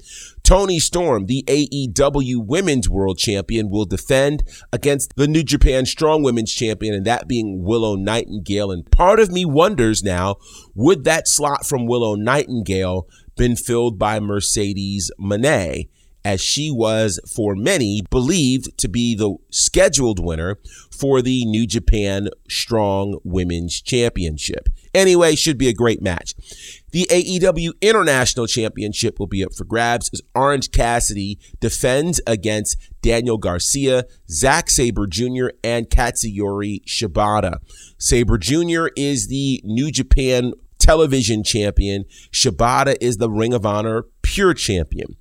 Toni 0.44 0.80
Storm, 0.80 1.26
the 1.28 1.44
AEW 1.48 2.46
Women's 2.46 2.90
World 2.90 3.18
Champion, 3.18 3.70
will 3.70 3.86
defend 3.86 4.44
against 4.74 5.14
the 5.16 5.28
New 5.28 5.44
Japan 5.44 5.86
Strong 5.86 6.24
Women's 6.24 6.54
Champion, 6.54 6.94
and 6.94 7.06
that 7.06 7.28
being 7.28 7.64
Willow 7.64 7.96
Nightingale. 7.96 8.72
And 8.72 8.90
part 8.92 9.20
of 9.20 9.32
me 9.32 9.46
wonders 9.46 10.04
now, 10.04 10.36
would 10.76 11.06
that 11.06 11.28
slot 11.28 11.66
from 11.66 11.86
Willow 11.86 12.16
Nightingale 12.16 13.08
been 13.38 13.56
filled 13.56 13.98
by 13.98 14.20
Mercedes 14.20 15.12
Moné? 15.20 15.88
As 16.26 16.42
she 16.42 16.72
was 16.72 17.20
for 17.34 17.56
many 17.56 18.02
believed 18.10 18.78
to 18.78 18.88
be 18.88 19.16
the 19.16 19.36
scheduled 19.50 20.24
winner 20.24 20.58
for 20.92 21.22
the 21.22 21.46
New 21.46 21.68
Japan 21.68 22.30
Strong 22.50 23.20
Women's 23.24 23.82
Championship. 23.82 24.70
Anyway, 24.94 25.36
should 25.36 25.58
be 25.58 25.68
a 25.68 25.74
great 25.74 26.02
match. 26.02 26.36
The 26.92 27.08
AEW 27.10 27.72
International 27.82 28.46
Championship 28.46 29.20
will 29.20 29.28
be 29.28 29.44
up 29.44 29.54
for 29.54 29.66
grabs 29.66 30.10
as 30.14 30.22
Orange 30.36 30.72
Cassidy 30.72 31.40
defends 31.60 32.22
against 32.28 32.78
Daniel 33.02 33.40
Garcia, 33.40 34.06
Zack 34.30 34.70
Sabre 34.70 35.08
Jr., 35.08 35.48
and 35.64 35.90
Katsuyori 35.90 36.86
Shibata. 36.86 37.58
Sabre 37.98 38.38
Jr. 38.38 38.88
is 38.96 39.28
the 39.28 39.62
New 39.64 39.92
Japan 39.92 40.54
television 40.78 41.44
champion. 41.44 42.06
Shibata 42.32 42.96
is 43.02 43.18
the 43.18 43.30
Ring 43.30 43.54
of 43.54 43.66
Honor 43.66 44.06
pure 44.22 44.54
champion. 44.54 45.16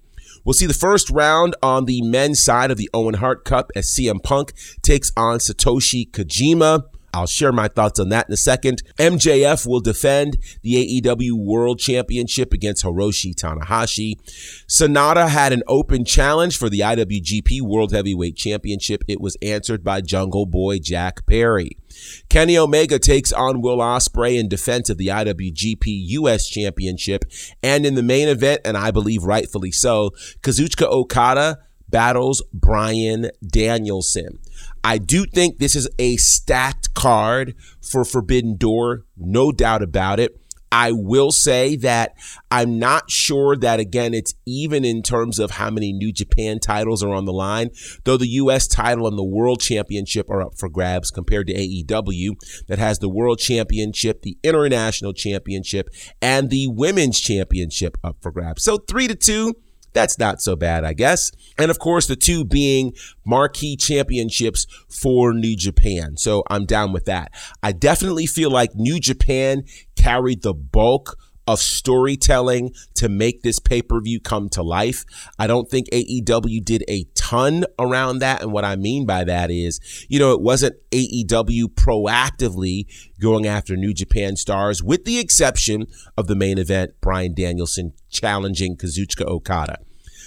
We'll 0.44 0.54
see 0.54 0.66
the 0.66 0.74
first 0.74 1.08
round 1.10 1.54
on 1.62 1.84
the 1.84 2.02
men's 2.02 2.42
side 2.42 2.70
of 2.70 2.76
the 2.76 2.90
Owen 2.92 3.14
Hart 3.14 3.44
Cup 3.44 3.70
as 3.76 3.86
CM 3.90 4.22
Punk 4.22 4.52
takes 4.82 5.12
on 5.16 5.38
Satoshi 5.38 6.10
Kojima. 6.10 6.84
I'll 7.14 7.26
share 7.26 7.52
my 7.52 7.68
thoughts 7.68 8.00
on 8.00 8.08
that 8.08 8.26
in 8.28 8.32
a 8.32 8.38
second. 8.38 8.82
MJF 8.98 9.66
will 9.66 9.80
defend 9.80 10.38
the 10.62 11.02
AEW 11.02 11.32
World 11.32 11.78
Championship 11.78 12.52
against 12.52 12.84
Hiroshi 12.84 13.34
Tanahashi. 13.34 14.14
Sanada 14.66 15.28
had 15.28 15.52
an 15.52 15.62
open 15.66 16.04
challenge 16.04 16.56
for 16.56 16.70
the 16.70 16.80
IWGP 16.80 17.60
World 17.60 17.92
Heavyweight 17.92 18.36
Championship. 18.36 19.04
It 19.08 19.20
was 19.20 19.36
answered 19.42 19.84
by 19.84 20.00
Jungle 20.00 20.46
Boy 20.46 20.78
Jack 20.78 21.26
Perry. 21.26 21.76
Kenny 22.30 22.56
Omega 22.56 22.98
takes 22.98 23.32
on 23.32 23.60
Will 23.60 23.78
Ospreay 23.78 24.38
in 24.38 24.48
defense 24.48 24.88
of 24.88 24.96
the 24.96 25.08
IWGP 25.08 25.80
US 25.84 26.48
Championship. 26.48 27.26
And 27.62 27.84
in 27.84 27.94
the 27.94 28.02
main 28.02 28.28
event, 28.28 28.62
and 28.64 28.76
I 28.76 28.90
believe 28.90 29.24
rightfully 29.24 29.72
so, 29.72 30.10
Kazuchika 30.40 30.86
Okada 30.86 31.58
battles 31.92 32.42
Bryan 32.52 33.30
Danielson. 33.46 34.38
I 34.84 34.98
do 34.98 35.24
think 35.26 35.58
this 35.58 35.76
is 35.76 35.88
a 35.98 36.16
stacked 36.16 36.94
card 36.94 37.54
for 37.80 38.04
Forbidden 38.04 38.56
Door, 38.56 39.04
no 39.16 39.52
doubt 39.52 39.82
about 39.82 40.18
it. 40.18 40.38
I 40.72 40.90
will 40.92 41.32
say 41.32 41.76
that 41.76 42.14
I'm 42.50 42.78
not 42.78 43.10
sure 43.10 43.56
that 43.56 43.78
again 43.78 44.14
it's 44.14 44.32
even 44.46 44.86
in 44.86 45.02
terms 45.02 45.38
of 45.38 45.50
how 45.52 45.68
many 45.68 45.92
New 45.92 46.12
Japan 46.12 46.60
titles 46.60 47.02
are 47.02 47.12
on 47.12 47.26
the 47.26 47.32
line, 47.32 47.68
though 48.04 48.16
the 48.16 48.28
US 48.28 48.66
title 48.66 49.06
and 49.06 49.18
the 49.18 49.22
World 49.22 49.60
Championship 49.60 50.30
are 50.30 50.40
up 50.40 50.54
for 50.58 50.70
grabs 50.70 51.10
compared 51.10 51.46
to 51.48 51.54
AEW 51.54 52.30
that 52.68 52.78
has 52.78 53.00
the 53.00 53.10
World 53.10 53.38
Championship, 53.38 54.22
the 54.22 54.38
International 54.42 55.12
Championship, 55.12 55.90
and 56.22 56.48
the 56.48 56.68
Women's 56.68 57.20
Championship 57.20 57.98
up 58.02 58.16
for 58.22 58.32
grabs. 58.32 58.64
So 58.64 58.78
3 58.78 59.08
to 59.08 59.14
2 59.14 59.54
that's 59.92 60.18
not 60.18 60.40
so 60.40 60.56
bad, 60.56 60.84
I 60.84 60.92
guess. 60.92 61.30
And 61.58 61.70
of 61.70 61.78
course, 61.78 62.06
the 62.06 62.16
two 62.16 62.44
being 62.44 62.94
marquee 63.24 63.76
championships 63.76 64.66
for 64.88 65.32
New 65.32 65.56
Japan. 65.56 66.16
So 66.16 66.42
I'm 66.50 66.64
down 66.64 66.92
with 66.92 67.04
that. 67.06 67.32
I 67.62 67.72
definitely 67.72 68.26
feel 68.26 68.50
like 68.50 68.74
New 68.74 68.98
Japan 68.98 69.64
carried 69.96 70.42
the 70.42 70.54
bulk 70.54 71.16
of 71.46 71.58
storytelling 71.58 72.72
to 72.94 73.08
make 73.08 73.42
this 73.42 73.58
pay 73.58 73.82
per 73.82 74.00
view 74.00 74.20
come 74.20 74.48
to 74.50 74.62
life. 74.62 75.04
I 75.38 75.46
don't 75.46 75.68
think 75.68 75.88
AEW 75.90 76.64
did 76.64 76.84
a 76.88 77.04
ton 77.32 77.64
around 77.78 78.18
that. 78.18 78.42
And 78.42 78.52
what 78.52 78.64
I 78.64 78.76
mean 78.76 79.06
by 79.06 79.24
that 79.24 79.50
is, 79.50 79.80
you 80.08 80.18
know, 80.18 80.32
it 80.32 80.40
wasn't 80.40 80.76
AEW 80.90 81.68
proactively 81.74 82.86
going 83.20 83.46
after 83.46 83.76
New 83.76 83.94
Japan 83.94 84.36
stars, 84.36 84.82
with 84.82 85.04
the 85.04 85.18
exception 85.18 85.86
of 86.16 86.26
the 86.26 86.36
main 86.36 86.58
event, 86.58 87.00
Bryan 87.00 87.34
Danielson 87.34 87.94
challenging 88.10 88.76
Kazuchika 88.76 89.26
Okada. 89.26 89.78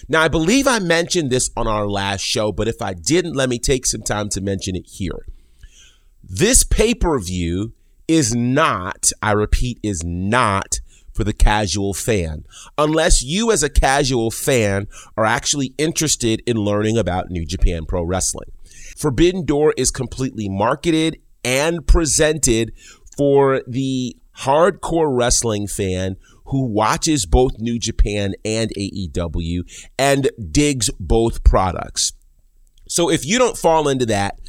Now, 0.09 0.23
I 0.23 0.27
believe 0.27 0.67
I 0.67 0.79
mentioned 0.79 1.29
this 1.29 1.49
on 1.55 1.67
our 1.67 1.87
last 1.87 2.21
show, 2.21 2.51
but 2.51 2.67
if 2.67 2.81
I 2.81 2.93
didn't, 2.93 3.35
let 3.35 3.49
me 3.49 3.59
take 3.59 3.85
some 3.85 4.01
time 4.01 4.29
to 4.29 4.41
mention 4.41 4.75
it 4.75 4.87
here. 4.87 5.25
This 6.23 6.63
pay 6.63 6.93
per 6.95 7.19
view 7.19 7.73
is 8.07 8.35
not, 8.35 9.11
I 9.21 9.31
repeat, 9.31 9.79
is 9.83 10.03
not 10.03 10.79
for 11.15 11.23
the 11.23 11.33
casual 11.33 11.93
fan, 11.93 12.45
unless 12.77 13.23
you, 13.23 13.51
as 13.51 13.63
a 13.63 13.69
casual 13.69 14.29
fan, 14.29 14.87
are 15.17 15.25
actually 15.25 15.73
interested 15.77 16.43
in 16.45 16.57
learning 16.57 16.97
about 16.97 17.31
New 17.31 17.45
Japan 17.45 17.85
Pro 17.85 18.03
Wrestling. 18.03 18.51
Forbidden 18.97 19.45
Door 19.45 19.73
is 19.77 19.91
completely 19.91 20.49
marketed 20.49 21.17
and 21.43 21.87
presented 21.87 22.73
for 23.17 23.61
the 23.65 24.17
hardcore 24.39 25.17
wrestling 25.17 25.67
fan 25.67 26.17
who 26.47 26.65
watches 26.65 27.25
both 27.25 27.53
New 27.57 27.79
Japan 27.79 28.33
and 28.43 28.71
AEW 28.77 29.61
and 29.97 30.29
digs 30.51 30.89
both 30.99 31.43
products. 31.43 32.11
So 32.87 33.09
if 33.09 33.25
you 33.25 33.39
don't 33.39 33.57
fall 33.57 33.87
into 33.87 34.05
that, 34.07 34.39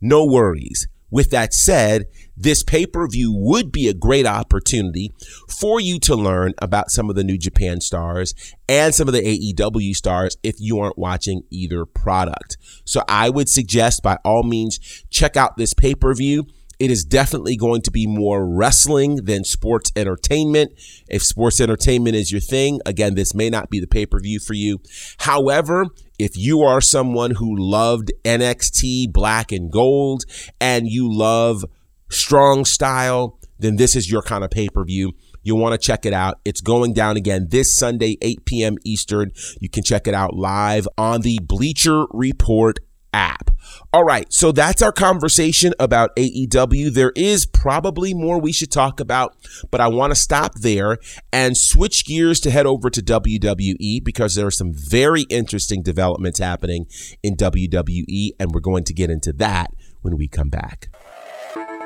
no 0.00 0.26
worries. 0.26 0.88
With 1.16 1.30
that 1.30 1.54
said, 1.54 2.08
this 2.36 2.62
pay 2.62 2.84
per 2.84 3.08
view 3.08 3.32
would 3.34 3.72
be 3.72 3.88
a 3.88 3.94
great 3.94 4.26
opportunity 4.26 5.14
for 5.48 5.80
you 5.80 5.98
to 6.00 6.14
learn 6.14 6.52
about 6.60 6.90
some 6.90 7.08
of 7.08 7.16
the 7.16 7.24
New 7.24 7.38
Japan 7.38 7.80
stars 7.80 8.34
and 8.68 8.94
some 8.94 9.08
of 9.08 9.14
the 9.14 9.22
AEW 9.22 9.96
stars 9.96 10.36
if 10.42 10.56
you 10.58 10.78
aren't 10.78 10.98
watching 10.98 11.44
either 11.48 11.86
product. 11.86 12.58
So 12.84 13.02
I 13.08 13.30
would 13.30 13.48
suggest 13.48 14.02
by 14.02 14.18
all 14.26 14.42
means, 14.42 14.78
check 15.08 15.38
out 15.38 15.56
this 15.56 15.72
pay 15.72 15.94
per 15.94 16.12
view. 16.14 16.44
It 16.78 16.90
is 16.90 17.04
definitely 17.04 17.56
going 17.56 17.82
to 17.82 17.90
be 17.90 18.06
more 18.06 18.46
wrestling 18.46 19.24
than 19.24 19.44
sports 19.44 19.90
entertainment. 19.96 20.72
If 21.08 21.22
sports 21.22 21.60
entertainment 21.60 22.16
is 22.16 22.30
your 22.30 22.40
thing, 22.40 22.80
again, 22.84 23.14
this 23.14 23.34
may 23.34 23.48
not 23.48 23.70
be 23.70 23.80
the 23.80 23.86
pay 23.86 24.06
per 24.06 24.20
view 24.20 24.38
for 24.38 24.54
you. 24.54 24.80
However, 25.18 25.86
if 26.18 26.36
you 26.36 26.62
are 26.62 26.80
someone 26.80 27.32
who 27.32 27.54
loved 27.56 28.12
NXT 28.24 29.12
black 29.12 29.52
and 29.52 29.70
gold 29.70 30.24
and 30.60 30.86
you 30.86 31.08
love 31.10 31.64
strong 32.10 32.64
style, 32.64 33.38
then 33.58 33.76
this 33.76 33.96
is 33.96 34.10
your 34.10 34.22
kind 34.22 34.44
of 34.44 34.50
pay 34.50 34.68
per 34.68 34.84
view. 34.84 35.12
You'll 35.42 35.60
want 35.60 35.80
to 35.80 35.86
check 35.86 36.04
it 36.04 36.12
out. 36.12 36.40
It's 36.44 36.60
going 36.60 36.92
down 36.92 37.16
again 37.16 37.46
this 37.50 37.78
Sunday, 37.78 38.16
8 38.20 38.44
p.m. 38.44 38.76
Eastern. 38.84 39.30
You 39.60 39.68
can 39.68 39.84
check 39.84 40.08
it 40.08 40.14
out 40.14 40.34
live 40.34 40.88
on 40.98 41.20
the 41.20 41.38
Bleacher 41.40 42.04
Report 42.10 42.80
app. 43.16 43.50
All 43.92 44.04
right, 44.04 44.30
so 44.30 44.52
that's 44.52 44.82
our 44.82 44.92
conversation 44.92 45.72
about 45.80 46.14
AEW. 46.16 46.92
There 46.92 47.12
is 47.16 47.46
probably 47.46 48.12
more 48.12 48.38
we 48.38 48.52
should 48.52 48.70
talk 48.70 49.00
about, 49.00 49.34
but 49.70 49.80
I 49.80 49.88
want 49.88 50.10
to 50.10 50.14
stop 50.14 50.54
there 50.56 50.98
and 51.32 51.56
switch 51.56 52.04
gears 52.04 52.38
to 52.40 52.50
head 52.50 52.66
over 52.66 52.90
to 52.90 53.00
WWE 53.00 54.04
because 54.04 54.34
there 54.34 54.46
are 54.46 54.50
some 54.50 54.72
very 54.74 55.22
interesting 55.30 55.82
developments 55.82 56.38
happening 56.38 56.86
in 57.22 57.36
WWE, 57.36 58.30
and 58.38 58.52
we're 58.52 58.60
going 58.60 58.84
to 58.84 58.92
get 58.92 59.08
into 59.08 59.32
that 59.32 59.70
when 60.02 60.16
we 60.18 60.28
come 60.28 60.50
back. 60.50 60.90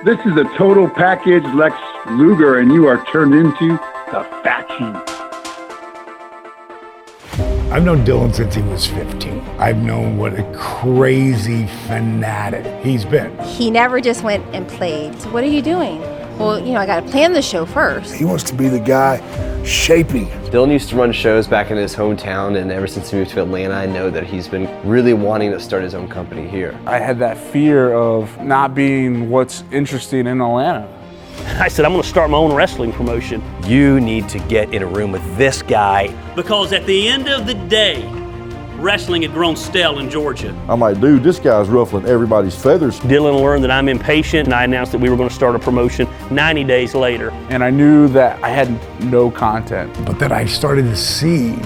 This 0.05 0.19
is 0.27 0.37
a 0.37 0.45
total 0.57 0.89
package 0.89 1.45
Lex 1.55 1.77
Luger, 2.11 2.59
and 2.59 2.73
you 2.73 2.89
are 2.89 3.05
turned 3.07 3.35
into 3.35 3.79
the 4.11 4.27
faction. 4.43 5.10
I've 7.73 7.85
known 7.85 8.05
Dylan 8.05 8.35
since 8.35 8.57
he 8.57 8.63
was 8.63 8.85
15. 8.89 9.39
I've 9.61 9.77
known 9.77 10.19
what 10.19 10.37
a 10.37 10.43
crazy 10.53 11.69
fanatic 11.87 12.85
he's 12.85 13.05
been. 13.05 13.39
He 13.45 13.71
never 13.71 14.01
just 14.01 14.25
went 14.25 14.45
and 14.53 14.67
played. 14.67 15.21
So 15.23 15.31
what 15.31 15.45
are 15.45 15.47
you 15.47 15.63
doing? 15.63 16.01
Well, 16.37 16.59
you 16.59 16.73
know, 16.73 16.81
I 16.81 16.87
got 16.87 17.05
to 17.05 17.11
plan 17.13 17.33
the 17.33 17.41
show 17.41 17.65
first. 17.65 18.13
He 18.13 18.25
wants 18.25 18.43
to 18.45 18.55
be 18.55 18.67
the 18.67 18.81
guy 18.81 19.21
shaping 19.65 20.27
it. 20.27 20.53
Dylan 20.53 20.73
used 20.73 20.89
to 20.89 20.97
run 20.97 21.13
shows 21.13 21.47
back 21.47 21.71
in 21.71 21.77
his 21.77 21.95
hometown, 21.95 22.61
and 22.61 22.73
ever 22.73 22.89
since 22.89 23.13
he 23.13 23.19
moved 23.19 23.31
to 23.31 23.43
Atlanta, 23.43 23.75
I 23.75 23.87
know 23.87 24.11
that 24.11 24.25
he's 24.25 24.49
been 24.49 24.67
really 24.89 25.15
wanting 25.15 25.53
to 25.53 25.61
start 25.61 25.85
his 25.85 25.95
own 25.95 26.09
company 26.09 26.49
here. 26.49 26.77
I 26.87 26.99
had 26.99 27.21
that 27.21 27.39
fear 27.39 27.93
of 27.93 28.37
not 28.43 28.75
being 28.75 29.31
what's 29.31 29.63
interesting 29.71 30.27
in 30.27 30.41
Atlanta. 30.41 30.89
I 31.59 31.69
said, 31.69 31.85
I'm 31.85 31.93
going 31.93 32.03
to 32.03 32.09
start 32.09 32.31
my 32.31 32.39
own 32.39 32.55
wrestling 32.55 32.93
promotion. 32.93 33.43
You 33.65 34.01
need 34.01 34.29
to 34.31 34.39
get 34.41 34.73
in 34.73 34.83
a 34.83 34.87
room 34.87 35.13
with 35.13 35.37
this 35.37 35.63
guy. 35.63 36.09
Because 36.35 36.73
at 36.73 36.87
the 36.87 37.09
end 37.09 37.29
of 37.29 37.47
the 37.47 37.55
day, 37.55 38.07
wrestling 38.77 39.23
had 39.23 39.33
grown 39.33 39.57
stale 39.57 39.99
in 39.99 40.09
Georgia. 40.11 40.55
I'm 40.69 40.81
like, 40.81 41.01
dude, 41.01 41.23
this 41.23 41.39
guy's 41.39 41.69
ruffling 41.69 42.07
everybody's 42.07 42.61
feathers. 42.61 42.99
Dylan 43.01 43.43
learned 43.43 43.63
that 43.65 43.71
I'm 43.71 43.89
impatient, 43.89 44.47
and 44.47 44.55
I 44.55 44.65
announced 44.65 44.93
that 44.93 45.01
we 45.01 45.11
were 45.11 45.17
going 45.17 45.29
to 45.29 45.35
start 45.35 45.55
a 45.55 45.59
promotion 45.59 46.09
90 46.31 46.65
days 46.65 46.95
later. 46.95 47.31
And 47.51 47.63
I 47.63 47.71
knew 47.71 48.09
that 48.09 48.43
I 48.43 48.49
had 48.49 48.71
no 49.05 49.31
content. 49.31 49.93
But 50.05 50.19
then 50.19 50.33
I 50.33 50.47
started 50.47 50.83
to 50.83 50.97
see 50.97 51.59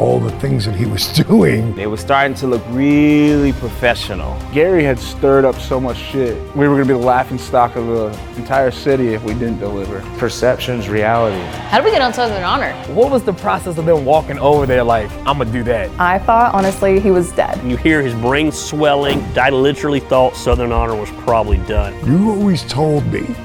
all 0.00 0.18
the 0.18 0.30
things 0.40 0.64
that 0.64 0.74
he 0.74 0.86
was 0.86 1.06
doing. 1.28 1.78
It 1.78 1.86
was 1.86 2.00
starting 2.00 2.34
to 2.36 2.46
look 2.46 2.62
really 2.68 3.52
professional. 3.52 4.40
Gary 4.52 4.82
had 4.82 4.98
stirred 4.98 5.44
up 5.44 5.60
so 5.60 5.78
much 5.78 5.98
shit. 5.98 6.34
We 6.56 6.66
were 6.66 6.76
going 6.76 6.88
to 6.88 6.94
be 6.94 6.98
the 6.98 7.06
laughing 7.06 7.38
stock 7.38 7.76
of 7.76 7.86
the 7.86 8.18
entire 8.36 8.70
city 8.70 9.08
if 9.08 9.22
we 9.22 9.34
didn't 9.34 9.58
deliver. 9.58 10.00
Perception's 10.18 10.88
reality. 10.88 11.38
How 11.68 11.78
did 11.78 11.84
we 11.84 11.90
get 11.90 12.00
on 12.00 12.14
Southern 12.14 12.42
Honor? 12.42 12.72
What 12.94 13.10
was 13.10 13.22
the 13.24 13.34
process 13.34 13.76
of 13.76 13.84
them 13.84 14.04
walking 14.06 14.38
over 14.38 14.64
there 14.64 14.82
like, 14.82 15.10
I'm 15.26 15.36
going 15.36 15.48
to 15.48 15.52
do 15.52 15.62
that? 15.64 15.90
I 16.00 16.18
thought, 16.18 16.54
honestly, 16.54 16.98
he 16.98 17.10
was 17.10 17.30
dead. 17.32 17.62
You 17.62 17.76
hear 17.76 18.02
his 18.02 18.14
brain 18.14 18.50
swelling. 18.50 19.20
I 19.36 19.50
literally 19.50 20.00
thought 20.00 20.34
Southern 20.34 20.72
Honor 20.72 20.94
was 20.94 21.10
probably 21.10 21.58
done. 21.58 21.94
You 22.06 22.30
always 22.30 22.64
told 22.64 23.04
me 23.12 23.36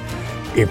if 0.56 0.70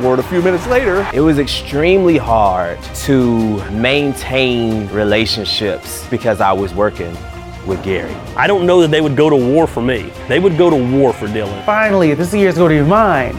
Forward 0.00 0.18
a 0.18 0.22
few 0.22 0.40
minutes 0.40 0.66
later, 0.66 1.06
it 1.12 1.20
was 1.20 1.38
extremely 1.38 2.16
hard 2.16 2.82
to 3.04 3.62
maintain 3.70 4.88
relationships 4.88 6.06
because 6.08 6.40
I 6.40 6.52
was 6.52 6.72
working 6.72 7.14
with 7.66 7.84
Gary. 7.84 8.14
I 8.34 8.46
don't 8.46 8.64
know 8.64 8.80
that 8.80 8.90
they 8.90 9.02
would 9.02 9.14
go 9.14 9.28
to 9.28 9.36
war 9.36 9.66
for 9.66 9.82
me. 9.82 10.10
They 10.26 10.38
would 10.38 10.56
go 10.56 10.70
to 10.70 10.96
war 10.96 11.12
for 11.12 11.26
Dylan. 11.26 11.66
Finally, 11.66 12.14
this 12.14 12.32
year's 12.32 12.56
going 12.56 12.78
to 12.78 12.82
be 12.82 12.88
mine. 12.88 13.34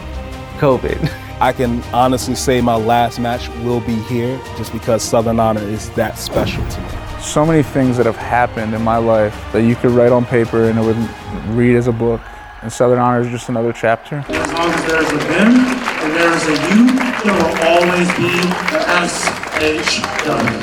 COVID. 0.58 1.12
I 1.40 1.52
can 1.52 1.82
honestly 1.92 2.36
say 2.36 2.60
my 2.60 2.76
last 2.76 3.18
match 3.18 3.48
will 3.64 3.80
be 3.80 3.96
here 4.02 4.40
just 4.56 4.72
because 4.72 5.02
Southern 5.02 5.40
Honor 5.40 5.62
is 5.62 5.90
that 5.90 6.16
special 6.16 6.64
to 6.64 6.80
me. 6.80 6.88
So 7.20 7.44
many 7.44 7.64
things 7.64 7.96
that 7.96 8.06
have 8.06 8.14
happened 8.14 8.72
in 8.72 8.82
my 8.82 8.98
life 8.98 9.34
that 9.52 9.62
you 9.62 9.74
could 9.74 9.90
write 9.90 10.12
on 10.12 10.24
paper 10.24 10.70
and 10.70 10.78
it 10.78 10.82
would 10.82 11.56
read 11.56 11.74
as 11.74 11.88
a 11.88 11.92
book. 11.92 12.20
And 12.62 12.72
Southern 12.72 13.00
Honor 13.00 13.22
is 13.22 13.28
just 13.28 13.48
another 13.48 13.72
chapter. 13.72 14.24
As 14.28 14.52
long 14.52 14.70
as 14.70 14.84
there's 14.86 15.10
a 15.10 15.16
them 15.16 15.56
and 15.56 16.14
there's 16.14 16.46
a 16.46 16.52
you, 16.70 16.86
there 17.24 17.34
will 17.34 17.56
always 17.66 18.06
be 18.14 18.30
a 18.78 19.02
SHW. 19.02 20.62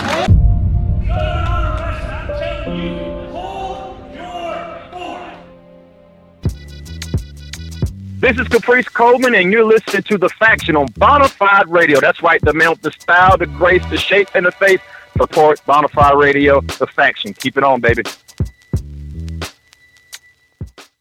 This 8.22 8.38
is 8.38 8.48
Caprice 8.48 8.88
Coleman, 8.88 9.36
and 9.36 9.52
you're 9.52 9.66
listening 9.66 10.04
to 10.04 10.18
The 10.18 10.30
Faction 10.30 10.78
on 10.78 10.88
Bonafide 10.90 11.66
Radio. 11.68 12.00
That's 12.00 12.24
right, 12.24 12.40
the 12.42 12.54
mount, 12.54 12.82
the 12.82 12.92
style, 12.92 13.38
the 13.38 13.46
grace, 13.46 13.86
the 13.90 13.98
shape, 13.98 14.30
and 14.36 14.46
the 14.46 14.52
face. 14.52 14.80
Support 15.18 15.60
Bonafide 15.66 16.18
Radio, 16.18 16.62
The 16.62 16.88
Faction. 16.88 17.34
Keep 17.34 17.58
it 17.58 17.66
on, 17.66 17.82
baby. 17.82 18.04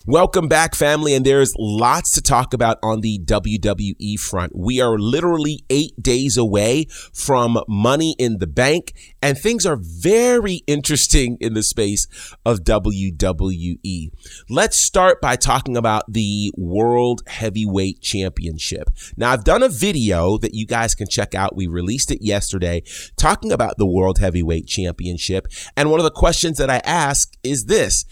Welcome 0.08 0.48
back, 0.48 0.74
family, 0.74 1.12
and 1.12 1.22
there's 1.22 1.52
lots 1.58 2.12
to 2.12 2.22
talk 2.22 2.54
about 2.54 2.78
on 2.82 3.02
the 3.02 3.18
WWE 3.26 4.18
front. 4.18 4.56
We 4.56 4.80
are 4.80 4.98
literally 4.98 5.66
eight 5.68 6.02
days 6.02 6.38
away 6.38 6.86
from 7.12 7.62
Money 7.68 8.16
in 8.18 8.38
the 8.38 8.46
Bank, 8.46 8.94
and 9.20 9.36
things 9.36 9.66
are 9.66 9.76
very 9.78 10.62
interesting 10.66 11.36
in 11.42 11.52
the 11.52 11.62
space 11.62 12.06
of 12.46 12.60
WWE. 12.60 14.08
Let's 14.48 14.80
start 14.80 15.20
by 15.20 15.36
talking 15.36 15.76
about 15.76 16.10
the 16.10 16.54
World 16.56 17.20
Heavyweight 17.26 18.00
Championship. 18.00 18.88
Now, 19.18 19.32
I've 19.32 19.44
done 19.44 19.62
a 19.62 19.68
video 19.68 20.38
that 20.38 20.54
you 20.54 20.64
guys 20.64 20.94
can 20.94 21.08
check 21.10 21.34
out. 21.34 21.54
We 21.54 21.66
released 21.66 22.10
it 22.10 22.22
yesterday 22.22 22.82
talking 23.18 23.52
about 23.52 23.76
the 23.76 23.86
World 23.86 24.20
Heavyweight 24.20 24.66
Championship, 24.68 25.48
and 25.76 25.90
one 25.90 26.00
of 26.00 26.04
the 26.04 26.10
questions 26.10 26.56
that 26.56 26.70
I 26.70 26.78
ask 26.78 27.36
is 27.42 27.66
this 27.66 28.06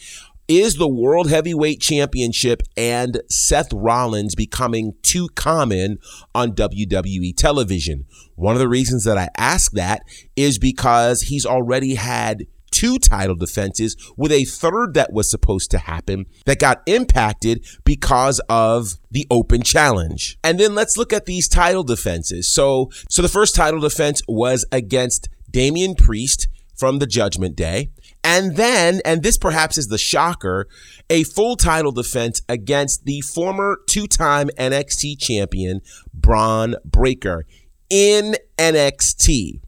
is 0.48 0.76
the 0.76 0.88
World 0.88 1.28
Heavyweight 1.28 1.80
Championship 1.80 2.62
and 2.76 3.20
Seth 3.28 3.72
Rollins 3.72 4.34
becoming 4.34 4.94
too 5.02 5.28
common 5.34 5.98
on 6.34 6.52
WWE 6.52 7.36
television? 7.36 8.06
One 8.36 8.54
of 8.54 8.60
the 8.60 8.68
reasons 8.68 9.04
that 9.04 9.18
I 9.18 9.28
ask 9.36 9.72
that 9.72 10.02
is 10.36 10.58
because 10.58 11.22
he's 11.22 11.46
already 11.46 11.96
had 11.96 12.46
two 12.70 12.98
title 12.98 13.34
defenses 13.34 13.96
with 14.16 14.30
a 14.30 14.44
third 14.44 14.94
that 14.94 15.12
was 15.12 15.30
supposed 15.30 15.70
to 15.70 15.78
happen 15.78 16.26
that 16.44 16.58
got 16.58 16.82
impacted 16.86 17.64
because 17.84 18.40
of 18.48 18.98
the 19.10 19.26
open 19.30 19.62
challenge. 19.62 20.38
And 20.44 20.60
then 20.60 20.74
let's 20.74 20.96
look 20.96 21.12
at 21.12 21.26
these 21.26 21.48
title 21.48 21.84
defenses. 21.84 22.46
So, 22.46 22.90
so 23.08 23.22
the 23.22 23.28
first 23.28 23.54
title 23.54 23.80
defense 23.80 24.20
was 24.28 24.66
against 24.70 25.28
Damian 25.50 25.94
Priest 25.94 26.48
from 26.76 26.98
the 26.98 27.06
Judgment 27.06 27.56
Day. 27.56 27.90
And 28.28 28.56
then, 28.56 29.00
and 29.04 29.22
this 29.22 29.38
perhaps 29.38 29.78
is 29.78 29.86
the 29.86 29.98
shocker, 29.98 30.66
a 31.08 31.22
full 31.22 31.54
title 31.54 31.92
defense 31.92 32.42
against 32.48 33.04
the 33.04 33.20
former 33.20 33.78
two 33.86 34.08
time 34.08 34.48
NXT 34.58 35.16
champion, 35.20 35.80
Bron 36.12 36.74
Breakker, 36.84 37.46
in 37.88 38.34
NXT. 38.58 39.60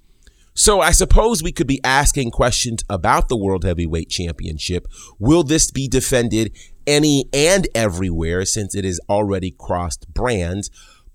So 0.54 0.80
I 0.80 0.90
suppose 0.90 1.40
we 1.40 1.52
could 1.52 1.68
be 1.68 1.80
asking 1.84 2.32
questions 2.32 2.82
about 2.90 3.28
the 3.28 3.36
World 3.36 3.62
Heavyweight 3.62 4.10
Championship. 4.10 4.88
Will 5.20 5.44
this 5.44 5.70
be 5.70 5.86
defended 5.86 6.50
any 6.84 7.26
and 7.32 7.68
everywhere 7.76 8.44
since 8.44 8.74
it 8.74 8.84
is 8.84 9.00
already 9.08 9.52
crossed 9.52 10.12
brands? 10.12 10.68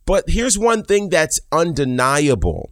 But 0.05 0.29
here's 0.29 0.57
one 0.57 0.83
thing 0.83 1.09
that's 1.09 1.41
undeniable. 1.51 2.71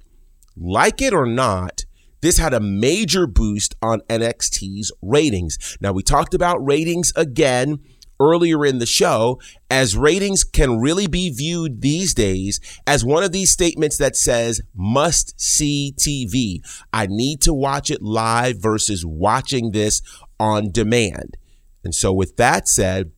Like 0.55 1.01
it 1.01 1.13
or 1.13 1.25
not, 1.25 1.83
this 2.21 2.37
had 2.37 2.53
a 2.53 2.59
major 2.59 3.27
boost 3.27 3.75
on 3.81 4.01
NXT's 4.09 4.91
ratings. 5.01 5.77
Now, 5.81 5.91
we 5.91 6.03
talked 6.03 6.33
about 6.33 6.65
ratings 6.65 7.11
again 7.15 7.79
earlier 8.21 8.63
in 8.65 8.77
the 8.77 8.85
show, 8.85 9.41
as 9.69 9.97
ratings 9.97 10.43
can 10.43 10.79
really 10.79 11.07
be 11.07 11.31
viewed 11.31 11.81
these 11.81 12.13
days 12.13 12.59
as 12.85 13.03
one 13.03 13.23
of 13.23 13.31
these 13.31 13.51
statements 13.51 13.97
that 13.97 14.15
says 14.15 14.61
must 14.75 15.39
see 15.41 15.93
TV. 15.97 16.59
I 16.93 17.07
need 17.07 17.41
to 17.41 17.53
watch 17.53 17.89
it 17.89 18.01
live 18.01 18.57
versus 18.61 19.03
watching 19.05 19.71
this 19.71 20.01
on 20.39 20.71
demand. 20.71 21.35
And 21.83 21.95
so, 21.95 22.13
with 22.13 22.37
that 22.37 22.67
said, 22.67 23.11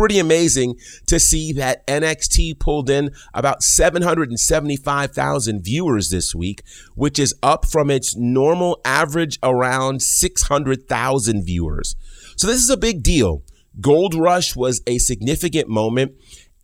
pretty 0.00 0.18
amazing 0.18 0.74
to 1.06 1.20
see 1.20 1.52
that 1.52 1.86
NXT 1.86 2.58
pulled 2.58 2.88
in 2.88 3.10
about 3.34 3.62
775,000 3.62 5.62
viewers 5.62 6.08
this 6.08 6.34
week, 6.34 6.62
which 6.94 7.18
is 7.18 7.34
up 7.42 7.66
from 7.66 7.90
its 7.90 8.16
normal 8.16 8.80
average 8.82 9.38
around 9.42 10.00
600,000 10.00 11.44
viewers. 11.44 11.96
So 12.34 12.46
this 12.46 12.62
is 12.62 12.70
a 12.70 12.78
big 12.78 13.02
deal. 13.02 13.42
Gold 13.78 14.14
Rush 14.14 14.56
was 14.56 14.80
a 14.86 14.96
significant 14.96 15.68
moment. 15.68 16.12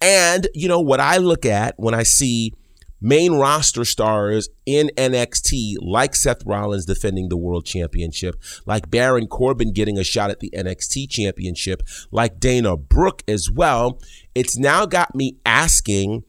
And, 0.00 0.48
you 0.54 0.66
know, 0.66 0.80
what 0.80 1.00
I 1.00 1.18
look 1.18 1.44
at 1.44 1.74
when 1.76 1.92
I 1.92 2.04
see 2.04 2.54
main 3.00 3.32
roster 3.34 3.84
stars 3.84 4.48
in 4.64 4.90
NXT, 4.96 5.74
like 5.80 6.14
Seth 6.14 6.44
Rollins 6.44 6.86
defending 6.86 7.28
the 7.28 7.36
world 7.36 7.64
championship, 7.64 8.36
like 8.64 8.90
Baron 8.90 9.26
Corbin 9.26 9.72
getting 9.72 9.98
a 9.98 10.04
shot 10.04 10.30
at 10.30 10.40
the 10.40 10.50
NXT 10.50 11.08
championship, 11.10 11.82
like 12.10 12.40
Dana 12.40 12.76
Brooke 12.76 13.22
as 13.28 13.50
well, 13.50 14.00
it's 14.34 14.56
now 14.56 14.86
got 14.86 15.14
me 15.14 15.36
asking 15.44 16.24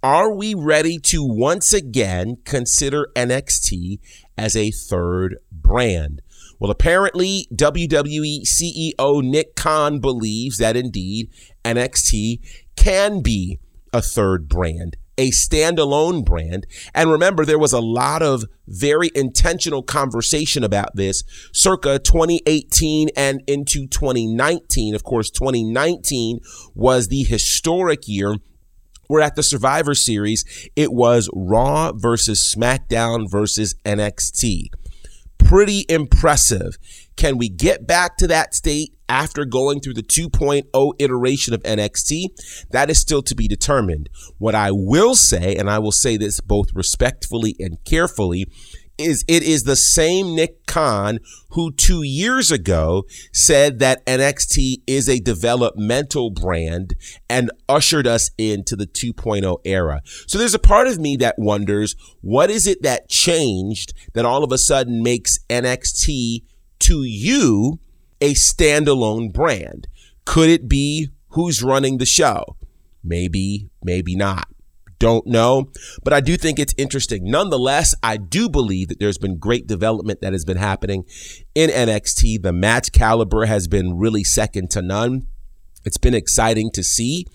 are 0.00 0.32
we 0.32 0.54
ready 0.54 0.96
to 1.00 1.24
once 1.24 1.72
again 1.72 2.36
consider 2.44 3.08
NXT 3.16 3.98
as 4.36 4.54
a 4.54 4.70
third 4.70 5.38
brand? 5.50 6.22
Well, 6.60 6.70
apparently, 6.70 7.48
WWE 7.52 8.42
CEO 8.44 9.22
Nick 9.24 9.56
Khan 9.56 9.98
believes 9.98 10.58
that 10.58 10.76
indeed 10.76 11.30
NXT 11.64 12.38
can 12.76 13.22
be 13.22 13.58
a 13.92 14.00
third 14.00 14.48
brand 14.48 14.96
a 15.18 15.30
standalone 15.30 16.24
brand. 16.24 16.66
And 16.94 17.10
remember, 17.10 17.44
there 17.44 17.58
was 17.58 17.72
a 17.72 17.80
lot 17.80 18.22
of 18.22 18.44
very 18.66 19.10
intentional 19.14 19.82
conversation 19.82 20.64
about 20.64 20.94
this 20.94 21.24
circa 21.52 21.98
2018 21.98 23.08
and 23.16 23.42
into 23.46 23.86
2019. 23.86 24.94
Of 24.94 25.04
course, 25.04 25.30
2019 25.30 26.40
was 26.74 27.08
the 27.08 27.24
historic 27.24 28.06
year 28.06 28.36
where 29.08 29.22
at 29.22 29.36
the 29.36 29.42
Survivor 29.42 29.94
Series, 29.94 30.44
it 30.76 30.92
was 30.92 31.30
Raw 31.32 31.92
versus 31.92 32.54
SmackDown 32.54 33.28
versus 33.28 33.74
NXT. 33.84 34.66
Pretty 35.38 35.86
impressive. 35.88 36.76
Can 37.16 37.38
we 37.38 37.48
get 37.48 37.86
back 37.86 38.18
to 38.18 38.26
that 38.26 38.54
state 38.54 38.97
after 39.08 39.44
going 39.44 39.80
through 39.80 39.94
the 39.94 40.02
2.0 40.02 40.92
iteration 40.98 41.54
of 41.54 41.62
NXT? 41.62 42.26
That 42.70 42.90
is 42.90 42.98
still 42.98 43.22
to 43.22 43.34
be 43.34 43.48
determined. 43.48 44.08
What 44.38 44.54
I 44.54 44.70
will 44.72 45.14
say, 45.14 45.56
and 45.56 45.70
I 45.70 45.78
will 45.78 45.92
say 45.92 46.16
this 46.16 46.40
both 46.40 46.68
respectfully 46.74 47.56
and 47.58 47.78
carefully, 47.84 48.46
is 48.98 49.24
it 49.28 49.42
is 49.42 49.62
the 49.62 49.76
same 49.76 50.34
Nick 50.34 50.66
Khan 50.66 51.20
who 51.50 51.72
two 51.72 52.02
years 52.02 52.50
ago 52.50 53.04
said 53.32 53.78
that 53.78 54.04
NXT 54.06 54.82
is 54.86 55.08
a 55.08 55.20
developmental 55.20 56.30
brand 56.30 56.94
and 57.30 57.50
ushered 57.68 58.06
us 58.06 58.30
into 58.36 58.74
the 58.76 58.86
2.0 58.86 59.58
era. 59.64 60.02
So 60.26 60.36
there's 60.36 60.54
a 60.54 60.58
part 60.58 60.88
of 60.88 60.98
me 60.98 61.16
that 61.18 61.36
wonders 61.38 61.94
what 62.20 62.50
is 62.50 62.66
it 62.66 62.82
that 62.82 63.08
changed 63.08 63.94
that 64.14 64.24
all 64.24 64.42
of 64.42 64.52
a 64.52 64.58
sudden 64.58 65.02
makes 65.02 65.38
NXT 65.48 66.42
to 66.80 67.02
you 67.04 67.78
a 68.20 68.34
standalone 68.34 69.32
brand? 69.32 69.88
Could 70.24 70.50
it 70.50 70.68
be 70.68 71.10
who's 71.30 71.62
running 71.62 71.98
the 71.98 72.06
show? 72.06 72.56
Maybe, 73.02 73.70
maybe 73.82 74.14
not. 74.14 74.48
Don't 74.98 75.28
know, 75.28 75.70
but 76.02 76.12
I 76.12 76.20
do 76.20 76.36
think 76.36 76.58
it's 76.58 76.74
interesting. 76.76 77.30
Nonetheless, 77.30 77.94
I 78.02 78.16
do 78.16 78.48
believe 78.48 78.88
that 78.88 78.98
there's 78.98 79.16
been 79.16 79.38
great 79.38 79.68
development 79.68 80.20
that 80.22 80.32
has 80.32 80.44
been 80.44 80.56
happening 80.56 81.04
in 81.54 81.70
NXT. 81.70 82.42
The 82.42 82.52
match 82.52 82.90
caliber 82.90 83.46
has 83.46 83.68
been 83.68 83.96
really 83.96 84.24
second 84.24 84.70
to 84.72 84.82
none. 84.82 85.28
It's 85.84 85.98
been 85.98 86.14
exciting 86.14 86.72
to 86.72 86.82
see. 86.82 87.26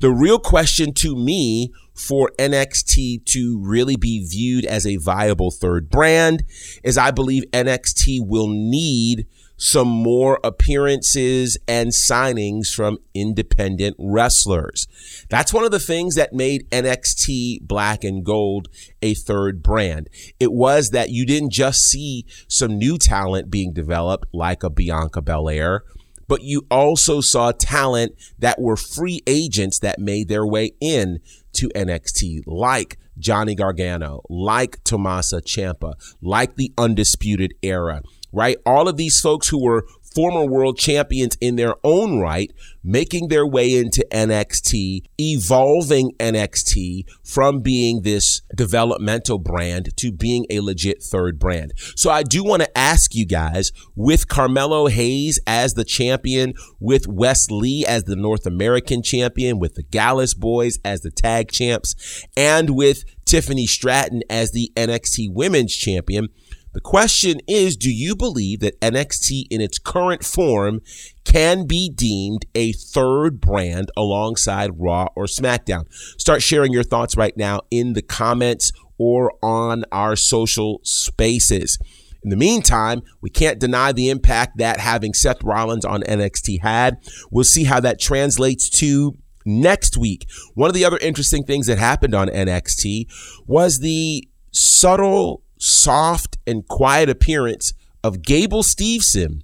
The 0.00 0.10
real 0.10 0.38
question 0.38 0.92
to 0.94 1.16
me 1.16 1.72
for 1.94 2.32
NXT 2.38 3.24
to 3.26 3.58
really 3.62 3.96
be 3.96 4.26
viewed 4.26 4.64
as 4.64 4.86
a 4.86 4.96
viable 4.96 5.50
third 5.50 5.90
brand 5.90 6.44
is 6.82 6.96
I 6.96 7.10
believe 7.10 7.44
NXT 7.52 8.26
will 8.26 8.48
need 8.48 9.26
some 9.60 9.88
more 9.88 10.40
appearances 10.42 11.58
and 11.68 11.90
signings 11.90 12.74
from 12.74 12.96
independent 13.12 13.94
wrestlers. 13.98 14.88
That's 15.28 15.52
one 15.52 15.64
of 15.64 15.70
the 15.70 15.78
things 15.78 16.14
that 16.14 16.32
made 16.32 16.68
NXT 16.70 17.60
Black 17.62 18.02
and 18.02 18.24
Gold 18.24 18.68
a 19.02 19.12
third 19.12 19.62
brand. 19.62 20.08
It 20.40 20.50
was 20.50 20.90
that 20.90 21.10
you 21.10 21.26
didn't 21.26 21.52
just 21.52 21.82
see 21.82 22.24
some 22.48 22.78
new 22.78 22.96
talent 22.96 23.50
being 23.50 23.74
developed 23.74 24.28
like 24.32 24.62
a 24.62 24.70
Bianca 24.70 25.20
Belair 25.20 25.84
but 26.26 26.44
you 26.44 26.64
also 26.70 27.20
saw 27.20 27.50
talent 27.50 28.12
that 28.38 28.60
were 28.60 28.76
free 28.76 29.20
agents 29.26 29.80
that 29.80 29.98
made 29.98 30.28
their 30.28 30.46
way 30.46 30.70
in 30.80 31.18
to 31.54 31.68
NXT, 31.74 32.42
like 32.46 32.98
Johnny 33.18 33.56
Gargano, 33.56 34.22
like 34.30 34.82
Tommaso 34.84 35.40
Ciampa, 35.40 35.94
like 36.22 36.54
the 36.54 36.72
Undisputed 36.78 37.52
Era, 37.64 38.02
right? 38.32 38.56
All 38.64 38.88
of 38.88 38.96
these 38.96 39.20
folks 39.20 39.48
who 39.48 39.62
were 39.62 39.86
former 40.14 40.44
world 40.44 40.76
champions 40.76 41.36
in 41.40 41.56
their 41.56 41.74
own 41.84 42.18
right, 42.18 42.52
making 42.82 43.28
their 43.28 43.46
way 43.46 43.76
into 43.76 44.06
NXT, 44.10 45.02
evolving 45.18 46.12
NXT 46.18 47.04
from 47.24 47.60
being 47.60 48.02
this 48.02 48.42
developmental 48.56 49.38
brand 49.38 49.96
to 49.96 50.10
being 50.10 50.46
a 50.50 50.60
legit 50.60 51.02
third 51.02 51.38
brand. 51.38 51.72
So 51.94 52.10
I 52.10 52.22
do 52.22 52.42
want 52.42 52.62
to 52.62 52.78
ask 52.78 53.14
you 53.14 53.26
guys 53.26 53.72
with 53.94 54.28
Carmelo 54.28 54.86
Hayes 54.88 55.38
as 55.46 55.74
the 55.74 55.84
champion, 55.84 56.54
with 56.80 57.06
Wes 57.06 57.50
Lee 57.50 57.84
as 57.86 58.04
the 58.04 58.16
North 58.16 58.46
American 58.46 59.02
champion, 59.02 59.58
with 59.58 59.74
the 59.74 59.82
Gallus 59.84 60.34
boys 60.34 60.78
as 60.84 61.02
the 61.02 61.10
tag 61.10 61.50
champs, 61.50 62.26
and 62.36 62.70
with 62.70 63.04
Tiffany 63.24 63.66
Stratton 63.66 64.22
as 64.28 64.50
the 64.50 64.72
NXT 64.76 65.32
women's 65.32 65.74
champion. 65.74 66.28
The 66.72 66.80
question 66.80 67.40
is 67.48 67.76
Do 67.76 67.90
you 67.90 68.14
believe 68.14 68.60
that 68.60 68.80
NXT 68.80 69.46
in 69.50 69.60
its 69.60 69.78
current 69.78 70.24
form 70.24 70.80
can 71.24 71.66
be 71.66 71.90
deemed 71.90 72.46
a 72.54 72.72
third 72.72 73.40
brand 73.40 73.90
alongside 73.96 74.78
Raw 74.78 75.08
or 75.16 75.24
SmackDown? 75.24 75.92
Start 76.18 76.42
sharing 76.42 76.72
your 76.72 76.84
thoughts 76.84 77.16
right 77.16 77.36
now 77.36 77.60
in 77.70 77.94
the 77.94 78.02
comments 78.02 78.72
or 78.98 79.32
on 79.42 79.84
our 79.90 80.14
social 80.14 80.80
spaces. 80.84 81.78
In 82.22 82.30
the 82.30 82.36
meantime, 82.36 83.00
we 83.20 83.30
can't 83.30 83.58
deny 83.58 83.92
the 83.92 84.10
impact 84.10 84.58
that 84.58 84.78
having 84.78 85.14
Seth 85.14 85.42
Rollins 85.42 85.86
on 85.86 86.02
NXT 86.02 86.60
had. 86.60 86.98
We'll 87.30 87.44
see 87.44 87.64
how 87.64 87.80
that 87.80 87.98
translates 87.98 88.68
to 88.80 89.16
next 89.46 89.96
week. 89.96 90.26
One 90.54 90.68
of 90.68 90.74
the 90.74 90.84
other 90.84 90.98
interesting 90.98 91.44
things 91.44 91.66
that 91.66 91.78
happened 91.78 92.14
on 92.14 92.28
NXT 92.28 93.06
was 93.46 93.78
the 93.78 94.28
subtle 94.52 95.42
soft 95.60 96.38
and 96.46 96.66
quiet 96.66 97.08
appearance 97.08 97.72
of 98.02 98.22
Gable 98.22 98.62
Steveson, 98.62 99.42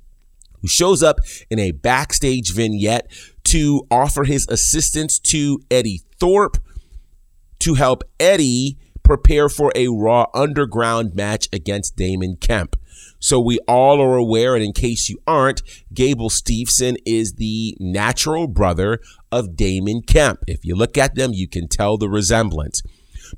who 0.61 0.69
shows 0.69 1.03
up 1.03 1.19
in 1.51 1.59
a 1.59 1.71
backstage 1.71 2.53
vignette 2.55 3.07
to 3.45 3.87
offer 3.91 4.25
his 4.25 4.49
assistance 4.49 5.19
to 5.21 5.61
Eddy 5.71 6.01
Thorpe 6.19 6.57
to 7.61 7.75
help 7.75 8.03
Eddie 8.19 8.79
prepare 9.03 9.49
for 9.49 9.71
a 9.77 9.89
Raw 9.89 10.27
Underground 10.35 11.15
match 11.15 11.49
against 11.53 11.97
Damon 11.97 12.37
Kemp. 12.41 12.77
So 13.19 13.41
we 13.41 13.59
all 13.69 14.01
are 14.03 14.17
aware, 14.17 14.55
and 14.55 14.65
in 14.65 14.73
case 14.73 15.09
you 15.09 15.19
aren't, 15.27 15.63
Gable 15.93 16.29
Steveson 16.29 16.97
is 17.07 17.35
the 17.35 17.77
natural 17.79 18.47
brother 18.47 19.01
of 19.31 19.57
Damon 19.57 20.03
Kemp. 20.03 20.41
If 20.47 20.65
you 20.65 20.75
look 20.75 20.99
at 20.99 21.15
them, 21.15 21.33
you 21.33 21.49
can 21.49 21.69
tell 21.69 21.97
the 21.97 22.09
resemblance. 22.09 22.83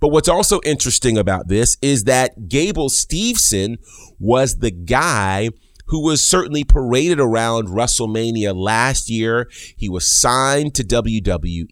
But 0.00 0.08
what's 0.08 0.28
also 0.28 0.60
interesting 0.64 1.18
about 1.18 1.48
this 1.48 1.76
is 1.82 2.04
that 2.04 2.48
Gable 2.48 2.88
Steveson 2.88 3.76
was 4.18 4.58
the 4.58 4.70
guy 4.70 5.50
who 5.88 6.04
was 6.04 6.22
certainly 6.28 6.64
paraded 6.64 7.18
around 7.18 7.68
WrestleMania 7.68 8.54
last 8.54 9.08
year. 9.10 9.48
He 9.76 9.88
was 9.88 10.06
signed 10.06 10.74
to 10.74 10.84
WWE. 10.84 11.68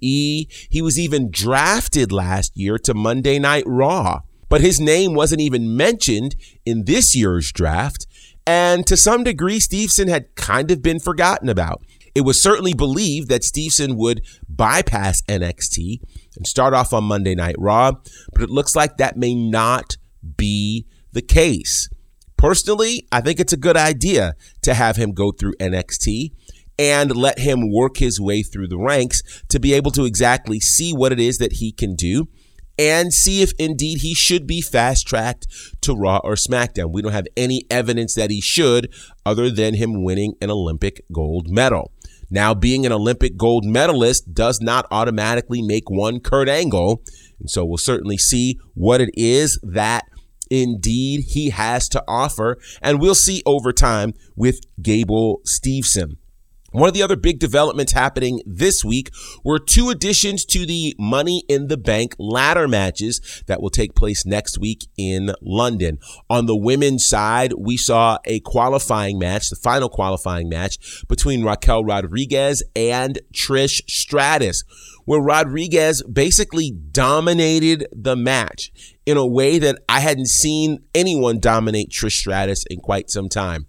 He 0.70 0.82
was 0.82 0.98
even 0.98 1.30
drafted 1.30 2.12
last 2.12 2.56
year 2.56 2.78
to 2.78 2.94
Monday 2.94 3.38
Night 3.38 3.64
Raw. 3.66 4.20
but 4.48 4.60
his 4.60 4.78
name 4.78 5.12
wasn't 5.12 5.40
even 5.40 5.76
mentioned 5.76 6.36
in 6.64 6.84
this 6.84 7.16
year's 7.16 7.50
draft. 7.50 8.06
And 8.46 8.86
to 8.86 8.96
some 8.96 9.24
degree, 9.24 9.58
Steveson 9.58 10.08
had 10.08 10.32
kind 10.36 10.70
of 10.70 10.82
been 10.82 11.00
forgotten 11.00 11.48
about. 11.48 11.82
It 12.14 12.20
was 12.20 12.40
certainly 12.40 12.72
believed 12.72 13.28
that 13.28 13.42
Steveson 13.42 13.96
would 13.96 14.22
bypass 14.48 15.20
NXT 15.22 16.00
and 16.36 16.46
start 16.46 16.74
off 16.74 16.92
on 16.92 17.04
Monday 17.04 17.34
Night 17.34 17.56
Raw, 17.58 17.92
but 18.32 18.42
it 18.42 18.50
looks 18.50 18.76
like 18.76 18.96
that 18.96 19.16
may 19.16 19.34
not 19.34 19.96
be 20.36 20.86
the 21.12 21.22
case. 21.22 21.88
Personally, 22.36 23.06
I 23.10 23.20
think 23.20 23.40
it's 23.40 23.52
a 23.52 23.58
good 23.58 23.76
idea 23.76 24.34
to 24.62 24.74
have 24.74 24.96
him 24.96 25.12
go 25.12 25.32
through 25.32 25.54
NXT 25.54 26.32
and 26.78 27.16
let 27.16 27.38
him 27.38 27.72
work 27.72 27.96
his 27.96 28.20
way 28.20 28.42
through 28.42 28.68
the 28.68 28.78
ranks 28.78 29.22
to 29.48 29.58
be 29.58 29.72
able 29.72 29.90
to 29.92 30.04
exactly 30.04 30.60
see 30.60 30.92
what 30.92 31.12
it 31.12 31.20
is 31.20 31.38
that 31.38 31.54
he 31.54 31.72
can 31.72 31.94
do 31.94 32.28
and 32.78 33.12
see 33.12 33.42
if 33.42 33.52
indeed 33.58 34.00
he 34.00 34.14
should 34.14 34.46
be 34.46 34.60
fast 34.60 35.06
tracked 35.06 35.46
to 35.80 35.94
Raw 35.94 36.20
or 36.22 36.34
SmackDown. 36.34 36.92
We 36.92 37.00
don't 37.00 37.12
have 37.12 37.26
any 37.36 37.62
evidence 37.70 38.14
that 38.14 38.30
he 38.30 38.40
should 38.40 38.92
other 39.24 39.50
than 39.50 39.74
him 39.74 40.04
winning 40.04 40.34
an 40.42 40.50
Olympic 40.50 41.00
gold 41.10 41.48
medal. 41.48 41.92
Now, 42.30 42.54
being 42.54 42.84
an 42.84 42.92
Olympic 42.92 43.36
gold 43.36 43.64
medalist 43.64 44.34
does 44.34 44.60
not 44.60 44.86
automatically 44.90 45.62
make 45.62 45.88
one 45.88 46.20
Kurt 46.20 46.48
Angle. 46.48 47.02
And 47.40 47.50
so 47.50 47.64
we'll 47.64 47.78
certainly 47.78 48.18
see 48.18 48.58
what 48.74 49.00
it 49.00 49.10
is 49.14 49.60
that 49.62 50.04
indeed 50.50 51.24
he 51.28 51.50
has 51.50 51.88
to 51.90 52.02
offer. 52.08 52.58
And 52.82 53.00
we'll 53.00 53.14
see 53.14 53.42
over 53.46 53.72
time 53.72 54.12
with 54.34 54.60
Gable 54.80 55.40
Steveson. 55.46 56.16
One 56.76 56.88
of 56.88 56.94
the 56.94 57.02
other 57.02 57.16
big 57.16 57.38
developments 57.38 57.92
happening 57.92 58.42
this 58.44 58.84
week 58.84 59.08
were 59.42 59.58
two 59.58 59.88
additions 59.88 60.44
to 60.44 60.66
the 60.66 60.94
Money 60.98 61.42
in 61.48 61.68
the 61.68 61.78
Bank 61.78 62.14
ladder 62.18 62.68
matches 62.68 63.42
that 63.46 63.62
will 63.62 63.70
take 63.70 63.94
place 63.94 64.26
next 64.26 64.58
week 64.58 64.84
in 64.98 65.32
London. 65.40 65.98
On 66.28 66.44
the 66.44 66.54
women's 66.54 67.08
side, 67.08 67.54
we 67.56 67.78
saw 67.78 68.18
a 68.26 68.40
qualifying 68.40 69.18
match, 69.18 69.48
the 69.48 69.56
final 69.56 69.88
qualifying 69.88 70.50
match 70.50 71.02
between 71.08 71.44
Raquel 71.44 71.82
Rodriguez 71.82 72.62
and 72.76 73.20
Trish 73.32 73.80
Stratus, 73.88 74.62
where 75.06 75.22
Rodriguez 75.22 76.02
basically 76.02 76.72
dominated 76.90 77.86
the 77.90 78.16
match 78.16 78.70
in 79.06 79.16
a 79.16 79.26
way 79.26 79.58
that 79.58 79.78
I 79.88 80.00
hadn't 80.00 80.26
seen 80.26 80.80
anyone 80.94 81.40
dominate 81.40 81.88
Trish 81.88 82.18
Stratus 82.18 82.66
in 82.68 82.80
quite 82.80 83.08
some 83.08 83.30
time. 83.30 83.64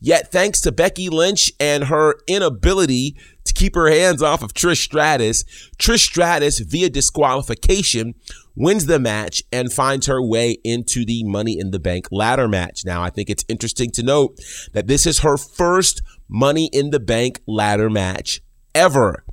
Yet, 0.00 0.30
thanks 0.32 0.60
to 0.62 0.72
Becky 0.72 1.08
Lynch 1.08 1.52
and 1.60 1.84
her 1.84 2.16
inability 2.26 3.16
to 3.44 3.52
keep 3.52 3.74
her 3.74 3.90
hands 3.90 4.22
off 4.22 4.42
of 4.42 4.54
Trish 4.54 4.82
Stratus, 4.82 5.44
Trish 5.78 6.04
Stratus, 6.04 6.60
via 6.60 6.90
disqualification, 6.90 8.14
wins 8.54 8.86
the 8.86 8.98
match 8.98 9.42
and 9.50 9.72
finds 9.72 10.06
her 10.06 10.22
way 10.22 10.58
into 10.64 11.04
the 11.04 11.24
Money 11.24 11.58
in 11.58 11.70
the 11.70 11.80
Bank 11.80 12.08
ladder 12.10 12.48
match. 12.48 12.84
Now, 12.84 13.02
I 13.02 13.10
think 13.10 13.30
it's 13.30 13.44
interesting 13.48 13.90
to 13.92 14.02
note 14.02 14.38
that 14.72 14.86
this 14.86 15.06
is 15.06 15.20
her 15.20 15.36
first 15.36 16.02
Money 16.28 16.68
in 16.72 16.90
the 16.90 17.00
Bank 17.00 17.40
ladder 17.46 17.90
match 17.90 18.40
ever 18.74 19.24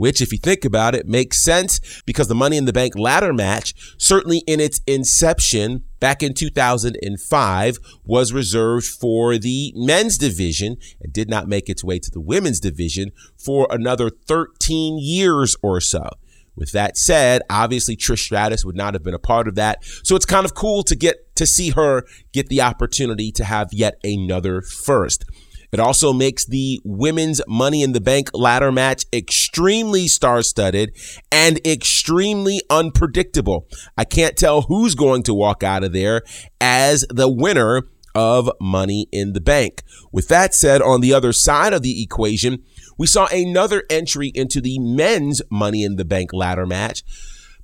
which, 0.00 0.22
if 0.22 0.32
you 0.32 0.38
think 0.38 0.64
about 0.64 0.94
it, 0.94 1.06
makes 1.06 1.44
sense 1.44 1.78
because 2.06 2.26
the 2.26 2.34
Money 2.34 2.56
in 2.56 2.64
the 2.64 2.72
Bank 2.72 2.96
ladder 2.96 3.34
match, 3.34 3.74
certainly 3.98 4.38
in 4.46 4.58
its 4.58 4.80
inception 4.86 5.84
back 6.00 6.22
in 6.22 6.34
2005, 6.34 7.78
was 8.04 8.32
reserved 8.32 8.86
for 8.86 9.38
the 9.38 9.72
men's 9.76 10.18
division 10.18 10.76
and 11.00 11.12
did 11.12 11.28
not 11.28 11.46
make 11.46 11.68
its 11.68 11.84
way 11.84 11.98
to 11.98 12.10
the 12.10 12.20
women's 12.20 12.60
division 12.60 13.12
for 13.36 13.66
another 13.70 14.10
13 14.10 14.98
years 14.98 15.56
or 15.62 15.80
so. 15.80 16.08
With 16.56 16.72
that 16.72 16.96
said, 16.96 17.42
obviously 17.48 17.96
Trish 17.96 18.18
Stratus 18.18 18.64
would 18.64 18.76
not 18.76 18.94
have 18.94 19.02
been 19.02 19.14
a 19.14 19.18
part 19.18 19.48
of 19.48 19.54
that. 19.54 19.84
So 20.02 20.16
it's 20.16 20.26
kind 20.26 20.44
of 20.44 20.54
cool 20.54 20.82
to 20.84 20.96
get 20.96 21.34
to 21.36 21.46
see 21.46 21.70
her 21.70 22.04
get 22.32 22.48
the 22.48 22.60
opportunity 22.60 23.32
to 23.32 23.44
have 23.44 23.68
yet 23.72 23.98
another 24.04 24.60
first. 24.60 25.24
It 25.72 25.80
also 25.80 26.12
makes 26.12 26.44
the 26.44 26.80
women's 26.84 27.40
Money 27.46 27.82
in 27.82 27.92
the 27.92 28.00
Bank 28.00 28.30
ladder 28.34 28.72
match 28.72 29.06
extremely 29.12 30.08
star 30.08 30.42
studded 30.42 30.96
and 31.30 31.64
extremely 31.66 32.60
unpredictable. 32.68 33.66
I 33.96 34.04
can't 34.04 34.36
tell 34.36 34.62
who's 34.62 34.94
going 34.94 35.22
to 35.24 35.34
walk 35.34 35.62
out 35.62 35.84
of 35.84 35.92
there 35.92 36.22
as 36.60 37.04
the 37.08 37.28
winner 37.28 37.84
of 38.14 38.50
Money 38.60 39.06
in 39.12 39.32
the 39.32 39.40
Bank. 39.40 39.82
With 40.12 40.28
that 40.28 40.54
said, 40.54 40.82
on 40.82 41.00
the 41.00 41.14
other 41.14 41.32
side 41.32 41.72
of 41.72 41.82
the 41.82 42.02
equation, 42.02 42.64
we 42.98 43.06
saw 43.06 43.26
another 43.32 43.84
entry 43.88 44.32
into 44.34 44.60
the 44.60 44.78
men's 44.78 45.40
Money 45.50 45.84
in 45.84 45.96
the 45.96 46.04
Bank 46.04 46.32
ladder 46.32 46.66
match, 46.66 47.02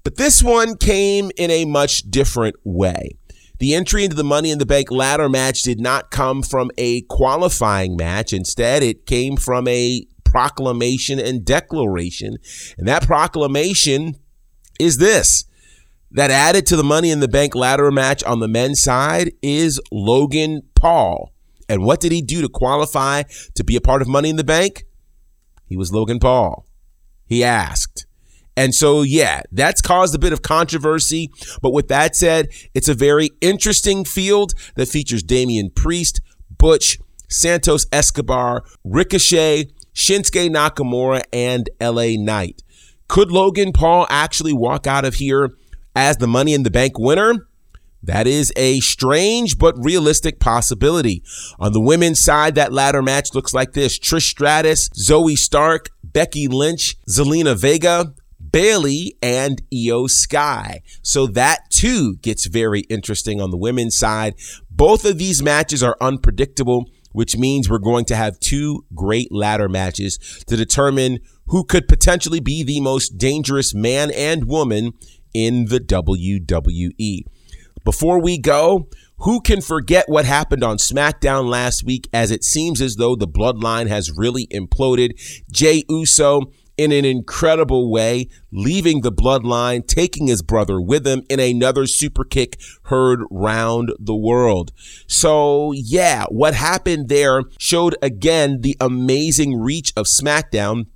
but 0.05 0.17
this 0.17 0.43
one 0.43 0.77
came 0.77 1.33
in 1.37 1.51
a 1.51 1.65
much 1.65 2.03
different 2.09 2.57
way. 2.63 3.17
The 3.59 3.75
entry 3.75 4.05
into 4.05 4.17
the 4.17 4.25
Money 4.25 4.51
in 4.51 4.59
the 4.59 4.67
Bank 4.67 4.91
ladder 4.91 5.29
match 5.29 5.63
did 5.63 5.81
not 5.81 6.11
come 6.11 6.43
from 6.43 6.71
a 6.77 7.03
qualifying 7.03 7.97
match. 7.97 8.33
Instead, 8.33 8.83
it 8.83 9.07
came 9.07 9.37
from 9.37 9.67
a 9.67 10.07
proclamation 10.25 11.19
and 11.19 11.45
declaration. 11.45 12.37
And 12.77 12.87
that 12.87 13.07
proclamation 13.07 14.17
is 14.79 14.99
this 14.99 15.45
that 16.11 16.31
added 16.31 16.67
to 16.67 16.77
the 16.77 16.85
Money 16.85 17.11
in 17.11 17.21
the 17.21 17.29
Bank 17.29 17.55
ladder 17.55 17.91
match 17.91 18.23
on 18.25 18.41
the 18.41 18.49
men's 18.49 18.83
side 18.83 19.33
is 19.43 19.81
Logan 19.91 20.63
Paul. 20.75 21.33
And 21.69 21.85
what 21.85 22.01
did 22.01 22.13
he 22.13 22.23
do 22.23 22.43
to 22.43 22.49
qualify 22.49 23.25
to 23.55 23.65
be 23.65 23.77
a 23.77 23.81
part 23.81 24.03
of 24.03 24.09
Money 24.09 24.31
in 24.31 24.37
the 24.37 24.45
Bank? 24.45 24.85
He 25.67 25.77
was 25.77 25.93
Logan 25.93 26.21
Paul. 26.21 26.67
He 27.27 27.43
asked. 27.43 28.07
And 28.57 28.75
so, 28.75 29.03
yeah, 29.03 29.43
that's 29.53 29.83
caused 29.83 30.15
a 30.15 30.19
bit 30.19 30.33
of 30.33 30.43
controversy. 30.43 31.31
But 31.61 31.73
with 31.73 31.89
that 31.89 32.17
said, 32.17 32.49
it's 32.75 32.89
a 32.89 32.95
very 32.95 33.31
interesting 33.41 34.05
field 34.05 34.55
that 34.77 34.89
features 34.89 35.23
Damian 35.23 35.71
Priest, 35.71 36.21
Butch, 36.57 36.99
Santos 37.29 37.87
Escobar, 37.93 38.65
Ricochet, 38.83 39.67
Shinsuke 39.95 40.49
Nakamura, 40.49 41.23
and 41.33 41.69
LA 41.81 42.15
Knight. 42.17 42.63
Could 43.09 43.31
Logan 43.31 43.73
Paul 43.73 44.07
actually 44.11 44.53
walk 44.53 44.87
out 44.87 45.05
of 45.05 45.15
here 45.15 45.51
as 45.95 46.17
the 46.17 46.27
Money 46.27 46.55
in 46.55 46.63
the 46.63 46.71
Bank 46.71 46.99
winner? 46.99 47.49
That 48.03 48.27
is 48.27 48.53
a 48.57 48.81
strange 48.81 49.59
but 49.59 49.75
realistic 49.79 50.39
possibility. 50.39 51.25
On 51.59 51.73
the 51.73 51.81
women's 51.81 52.23
side, 52.23 52.55
that 52.55 52.73
ladder 52.73 53.03
match 53.03 53.35
looks 53.35 53.53
like 53.53 53.73
this 53.73 53.99
Trish 53.99 54.29
Stratus, 54.31 54.89
Zoey 54.91 55.37
Stark, 55.37 55.91
Becky 56.05 56.47
Lynch, 56.47 56.97
Zelina 57.09 57.59
Vega, 57.59 58.15
Bayley 58.57 59.19
and 59.21 59.61
Iyo 59.71 60.09
Sky. 60.09 60.81
So 61.03 61.27
that 61.27 61.69
too 61.69 62.17
gets 62.23 62.47
very 62.47 62.81
interesting 62.89 63.39
on 63.39 63.51
the 63.51 63.59
women's 63.59 63.99
side. 63.99 64.33
Both 64.71 65.05
of 65.05 65.19
these 65.19 65.43
matches 65.43 65.83
are 65.83 65.95
unpredictable, 66.01 66.87
which 67.13 67.37
means 67.37 67.69
we're 67.69 67.77
going 67.77 68.07
to 68.07 68.17
have 68.17 68.41
two 68.41 68.87
great 68.95 69.31
ladder 69.31 69.69
matches 69.69 70.17
to 70.47 70.57
determine 70.57 71.19
who 71.49 71.65
could 71.65 71.87
potentially 71.87 72.41
be 72.41 72.65
the 72.65 72.81
most 72.81 73.19
dangerous 73.19 73.75
man 73.75 74.11
and 74.11 74.47
woman 74.47 74.93
in 75.35 75.67
the 75.67 75.79
WWE. 75.79 77.25
Before 77.85 78.23
we 78.23 78.39
go, 78.39 78.89
who 79.19 79.43
can 79.43 79.61
forget 79.61 80.09
what 80.09 80.25
happened 80.25 80.65
on 80.65 80.79
SmackDown 80.79 81.47
last 81.47 81.85
week 81.85 82.09
as 82.11 82.31
it 82.31 82.43
seems 82.43 82.81
as 82.81 82.97
though 82.97 83.17
the 83.17 83.29
bloodline 83.29 83.89
has 83.89 84.17
really 84.17 84.47
imploded? 84.47 85.11
Jey 85.53 85.85
Uso 85.91 86.41
in 86.77 86.93
an 86.93 87.05
incredible 87.05 87.91
way, 87.91 88.29
leaving 88.53 89.01
the 89.01 89.13
bloodline, 89.13 89.87
taking 89.87 90.27
his 90.27 90.43
brother 90.43 90.81
with 90.81 91.07
him 91.07 91.23
in 91.29 91.41
another 91.41 91.87
super 91.87 92.25
kick 92.25 92.59
heard 92.85 93.21
round 93.31 93.93
the 93.99 94.17
world. 94.17 94.73
So, 95.07 95.73
yeah, 95.73 96.25
what 96.29 96.55
happened 96.55 97.09
there 97.09 97.43
showed 97.59 97.97
again 98.03 98.61
the 98.61 98.77
amazing 98.81 99.59
reach 99.59 99.93
of 99.97 100.07
SmackDown 100.07 100.87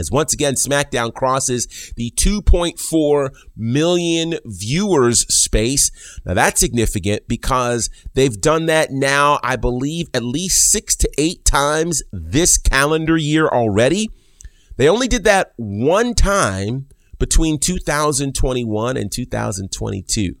as 0.00 0.10
once 0.10 0.32
again 0.32 0.54
SmackDown 0.54 1.12
crosses 1.12 1.92
the 1.96 2.10
2.4 2.12 3.30
million 3.56 4.38
viewers 4.46 5.26
space. 5.32 5.90
Now 6.24 6.34
that's 6.34 6.60
significant 6.60 7.28
because 7.28 7.90
they've 8.14 8.40
done 8.40 8.66
that 8.66 8.90
now, 8.90 9.38
I 9.42 9.56
believe, 9.56 10.06
at 10.14 10.24
least 10.24 10.70
six 10.70 10.96
to 10.96 11.10
eight 11.18 11.44
times 11.44 12.02
this 12.12 12.56
calendar 12.56 13.16
year 13.16 13.48
already. 13.48 14.08
They 14.80 14.88
only 14.88 15.08
did 15.08 15.24
that 15.24 15.52
one 15.56 16.14
time 16.14 16.86
between 17.18 17.58
2021 17.58 18.96
and 18.96 19.12
2022. 19.12 20.36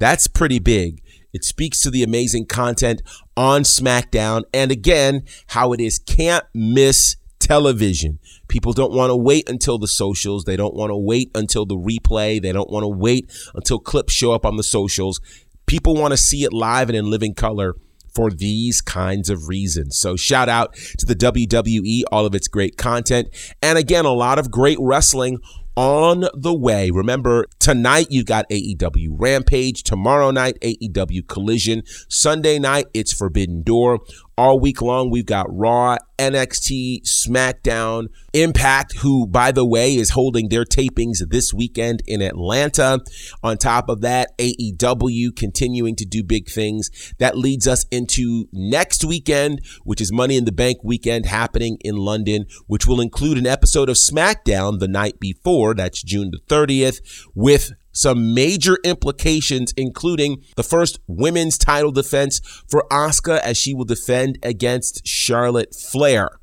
That's 0.00 0.26
pretty 0.26 0.58
big. 0.58 1.00
It 1.32 1.44
speaks 1.44 1.80
to 1.82 1.90
the 1.90 2.02
amazing 2.02 2.46
content 2.46 3.02
on 3.36 3.62
SmackDown 3.62 4.42
and 4.52 4.72
again, 4.72 5.26
how 5.46 5.72
it 5.72 5.80
is 5.80 6.00
can't 6.00 6.42
miss 6.54 7.14
television. 7.38 8.18
People 8.48 8.72
don't 8.72 8.92
want 8.92 9.10
to 9.10 9.16
wait 9.16 9.48
until 9.48 9.78
the 9.78 9.86
socials. 9.86 10.42
They 10.42 10.56
don't 10.56 10.74
want 10.74 10.90
to 10.90 10.96
wait 10.96 11.30
until 11.32 11.66
the 11.66 11.76
replay. 11.76 12.42
They 12.42 12.50
don't 12.50 12.68
want 12.68 12.82
to 12.82 12.88
wait 12.88 13.30
until 13.54 13.78
clips 13.78 14.12
show 14.12 14.32
up 14.32 14.44
on 14.44 14.56
the 14.56 14.64
socials. 14.64 15.20
People 15.66 15.94
want 15.94 16.10
to 16.10 16.16
see 16.16 16.42
it 16.42 16.52
live 16.52 16.88
and 16.88 16.98
in 16.98 17.08
living 17.08 17.34
color 17.34 17.76
for 18.16 18.30
these 18.30 18.80
kinds 18.80 19.28
of 19.28 19.46
reasons. 19.46 19.98
So 19.98 20.16
shout 20.16 20.48
out 20.48 20.74
to 20.98 21.04
the 21.04 21.14
WWE, 21.14 22.02
all 22.10 22.24
of 22.24 22.34
its 22.34 22.48
great 22.48 22.78
content. 22.78 23.28
And 23.60 23.78
again, 23.78 24.06
a 24.06 24.12
lot 24.12 24.38
of 24.38 24.50
great 24.50 24.78
wrestling 24.80 25.38
on 25.76 26.24
the 26.32 26.54
way. 26.54 26.90
Remember, 26.90 27.44
tonight 27.58 28.06
you've 28.08 28.24
got 28.24 28.48
AEW 28.48 29.08
Rampage. 29.10 29.82
Tomorrow 29.82 30.30
night, 30.30 30.56
AEW 30.62 31.28
Collision. 31.28 31.82
Sunday 32.08 32.58
night, 32.58 32.86
it's 32.94 33.12
Forbidden 33.12 33.62
Door. 33.62 34.00
All 34.38 34.60
week 34.60 34.82
long, 34.82 35.10
we've 35.10 35.24
got 35.24 35.46
Raw, 35.48 35.96
NXT, 36.18 37.04
SmackDown, 37.04 38.08
Impact, 38.34 38.98
who, 38.98 39.26
by 39.26 39.50
the 39.50 39.64
way, 39.64 39.94
is 39.94 40.10
holding 40.10 40.50
their 40.50 40.66
tapings 40.66 41.26
this 41.30 41.54
weekend 41.54 42.02
in 42.06 42.20
Atlanta. 42.20 43.00
On 43.42 43.56
top 43.56 43.88
of 43.88 44.02
that, 44.02 44.36
AEW 44.36 45.34
continuing 45.34 45.96
to 45.96 46.04
do 46.04 46.22
big 46.22 46.50
things. 46.50 46.90
That 47.18 47.38
leads 47.38 47.66
us 47.66 47.86
into 47.90 48.46
next 48.52 49.06
weekend, 49.06 49.62
which 49.84 50.02
is 50.02 50.12
Money 50.12 50.36
in 50.36 50.44
the 50.44 50.52
Bank 50.52 50.80
weekend 50.84 51.24
happening 51.24 51.78
in 51.80 51.96
London, 51.96 52.44
which 52.66 52.86
will 52.86 53.00
include 53.00 53.38
an 53.38 53.46
episode 53.46 53.88
of 53.88 53.96
SmackDown 53.96 54.80
the 54.80 54.88
night 54.88 55.18
before. 55.18 55.74
That's 55.74 56.02
June 56.02 56.30
the 56.30 56.54
30th 56.54 57.00
with 57.34 57.72
some 57.96 58.34
major 58.34 58.78
implications, 58.84 59.72
including 59.76 60.44
the 60.56 60.62
first 60.62 61.00
women's 61.06 61.58
title 61.58 61.92
defense 61.92 62.40
for 62.68 62.86
Asuka 62.90 63.38
as 63.38 63.56
she 63.56 63.74
will 63.74 63.84
defend 63.84 64.38
against 64.42 65.06
Charlotte 65.06 65.74
Flair. 65.74 66.38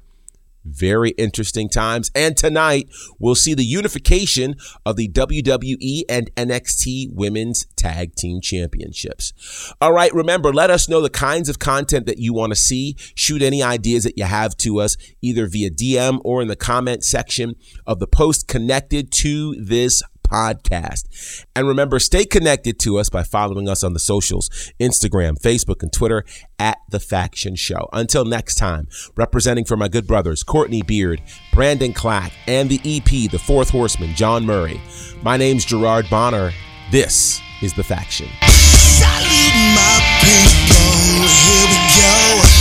Very 0.65 1.09
interesting 1.11 1.67
times. 1.67 2.09
And 2.15 2.37
tonight, 2.37 2.87
we'll 3.19 3.35
see 3.35 3.53
the 3.53 3.65
unification 3.65 4.55
of 4.85 4.95
the 4.95 5.09
WWE 5.09 6.03
and 6.07 6.33
NXT 6.35 7.13
Women's 7.13 7.65
Tag 7.75 8.15
Team 8.15 8.39
Championships. 8.41 9.33
All 9.81 9.91
right, 9.91 10.13
remember, 10.13 10.53
let 10.53 10.69
us 10.69 10.87
know 10.87 11.01
the 11.01 11.09
kinds 11.09 11.49
of 11.49 11.59
content 11.59 12.05
that 12.05 12.17
you 12.17 12.33
want 12.33 12.51
to 12.51 12.55
see. 12.55 12.95
Shoot 13.13 13.41
any 13.41 13.61
ideas 13.61 14.05
that 14.05 14.17
you 14.17 14.23
have 14.23 14.55
to 14.57 14.79
us, 14.79 14.95
either 15.21 15.47
via 15.47 15.69
DM 15.69 16.21
or 16.23 16.41
in 16.41 16.47
the 16.47 16.55
comment 16.55 17.03
section 17.03 17.55
of 17.85 17.99
the 17.99 18.07
post 18.07 18.47
connected 18.47 19.11
to 19.11 19.55
this 19.55 20.01
podcast. 20.23 21.45
And 21.55 21.67
remember, 21.67 21.99
stay 21.99 22.25
connected 22.25 22.79
to 22.79 22.97
us 22.97 23.09
by 23.09 23.23
following 23.23 23.69
us 23.69 23.83
on 23.83 23.93
the 23.93 23.99
socials 23.99 24.49
Instagram, 24.79 25.39
Facebook, 25.41 25.81
and 25.81 25.91
Twitter 25.91 26.23
at 26.59 26.77
The 26.89 26.99
Faction 26.99 27.55
Show. 27.55 27.89
Until 27.93 28.25
next 28.25 28.55
time, 28.55 28.87
representing 29.15 29.65
for 29.65 29.77
my 29.77 29.87
good 29.87 30.07
brothers, 30.07 30.43
Courtney 30.43 30.81
Beard, 30.81 31.21
Brandon 31.51 31.93
Clack, 31.93 32.31
and 32.47 32.69
the 32.69 32.79
EP, 32.83 33.29
The 33.31 33.39
Fourth 33.39 33.69
Horseman, 33.69 34.15
John 34.15 34.45
Murray. 34.45 34.81
My 35.21 35.37
name's 35.37 35.65
Gerard 35.65 36.09
Bonner. 36.09 36.51
This 36.91 37.39
is 37.61 37.73
The 37.73 37.83
Faction. 37.83 38.27
Salute 38.43 39.55
my 39.75 39.99
people. 40.21 41.27
Here 41.27 41.67
we 41.67 41.77
go. 42.01 42.52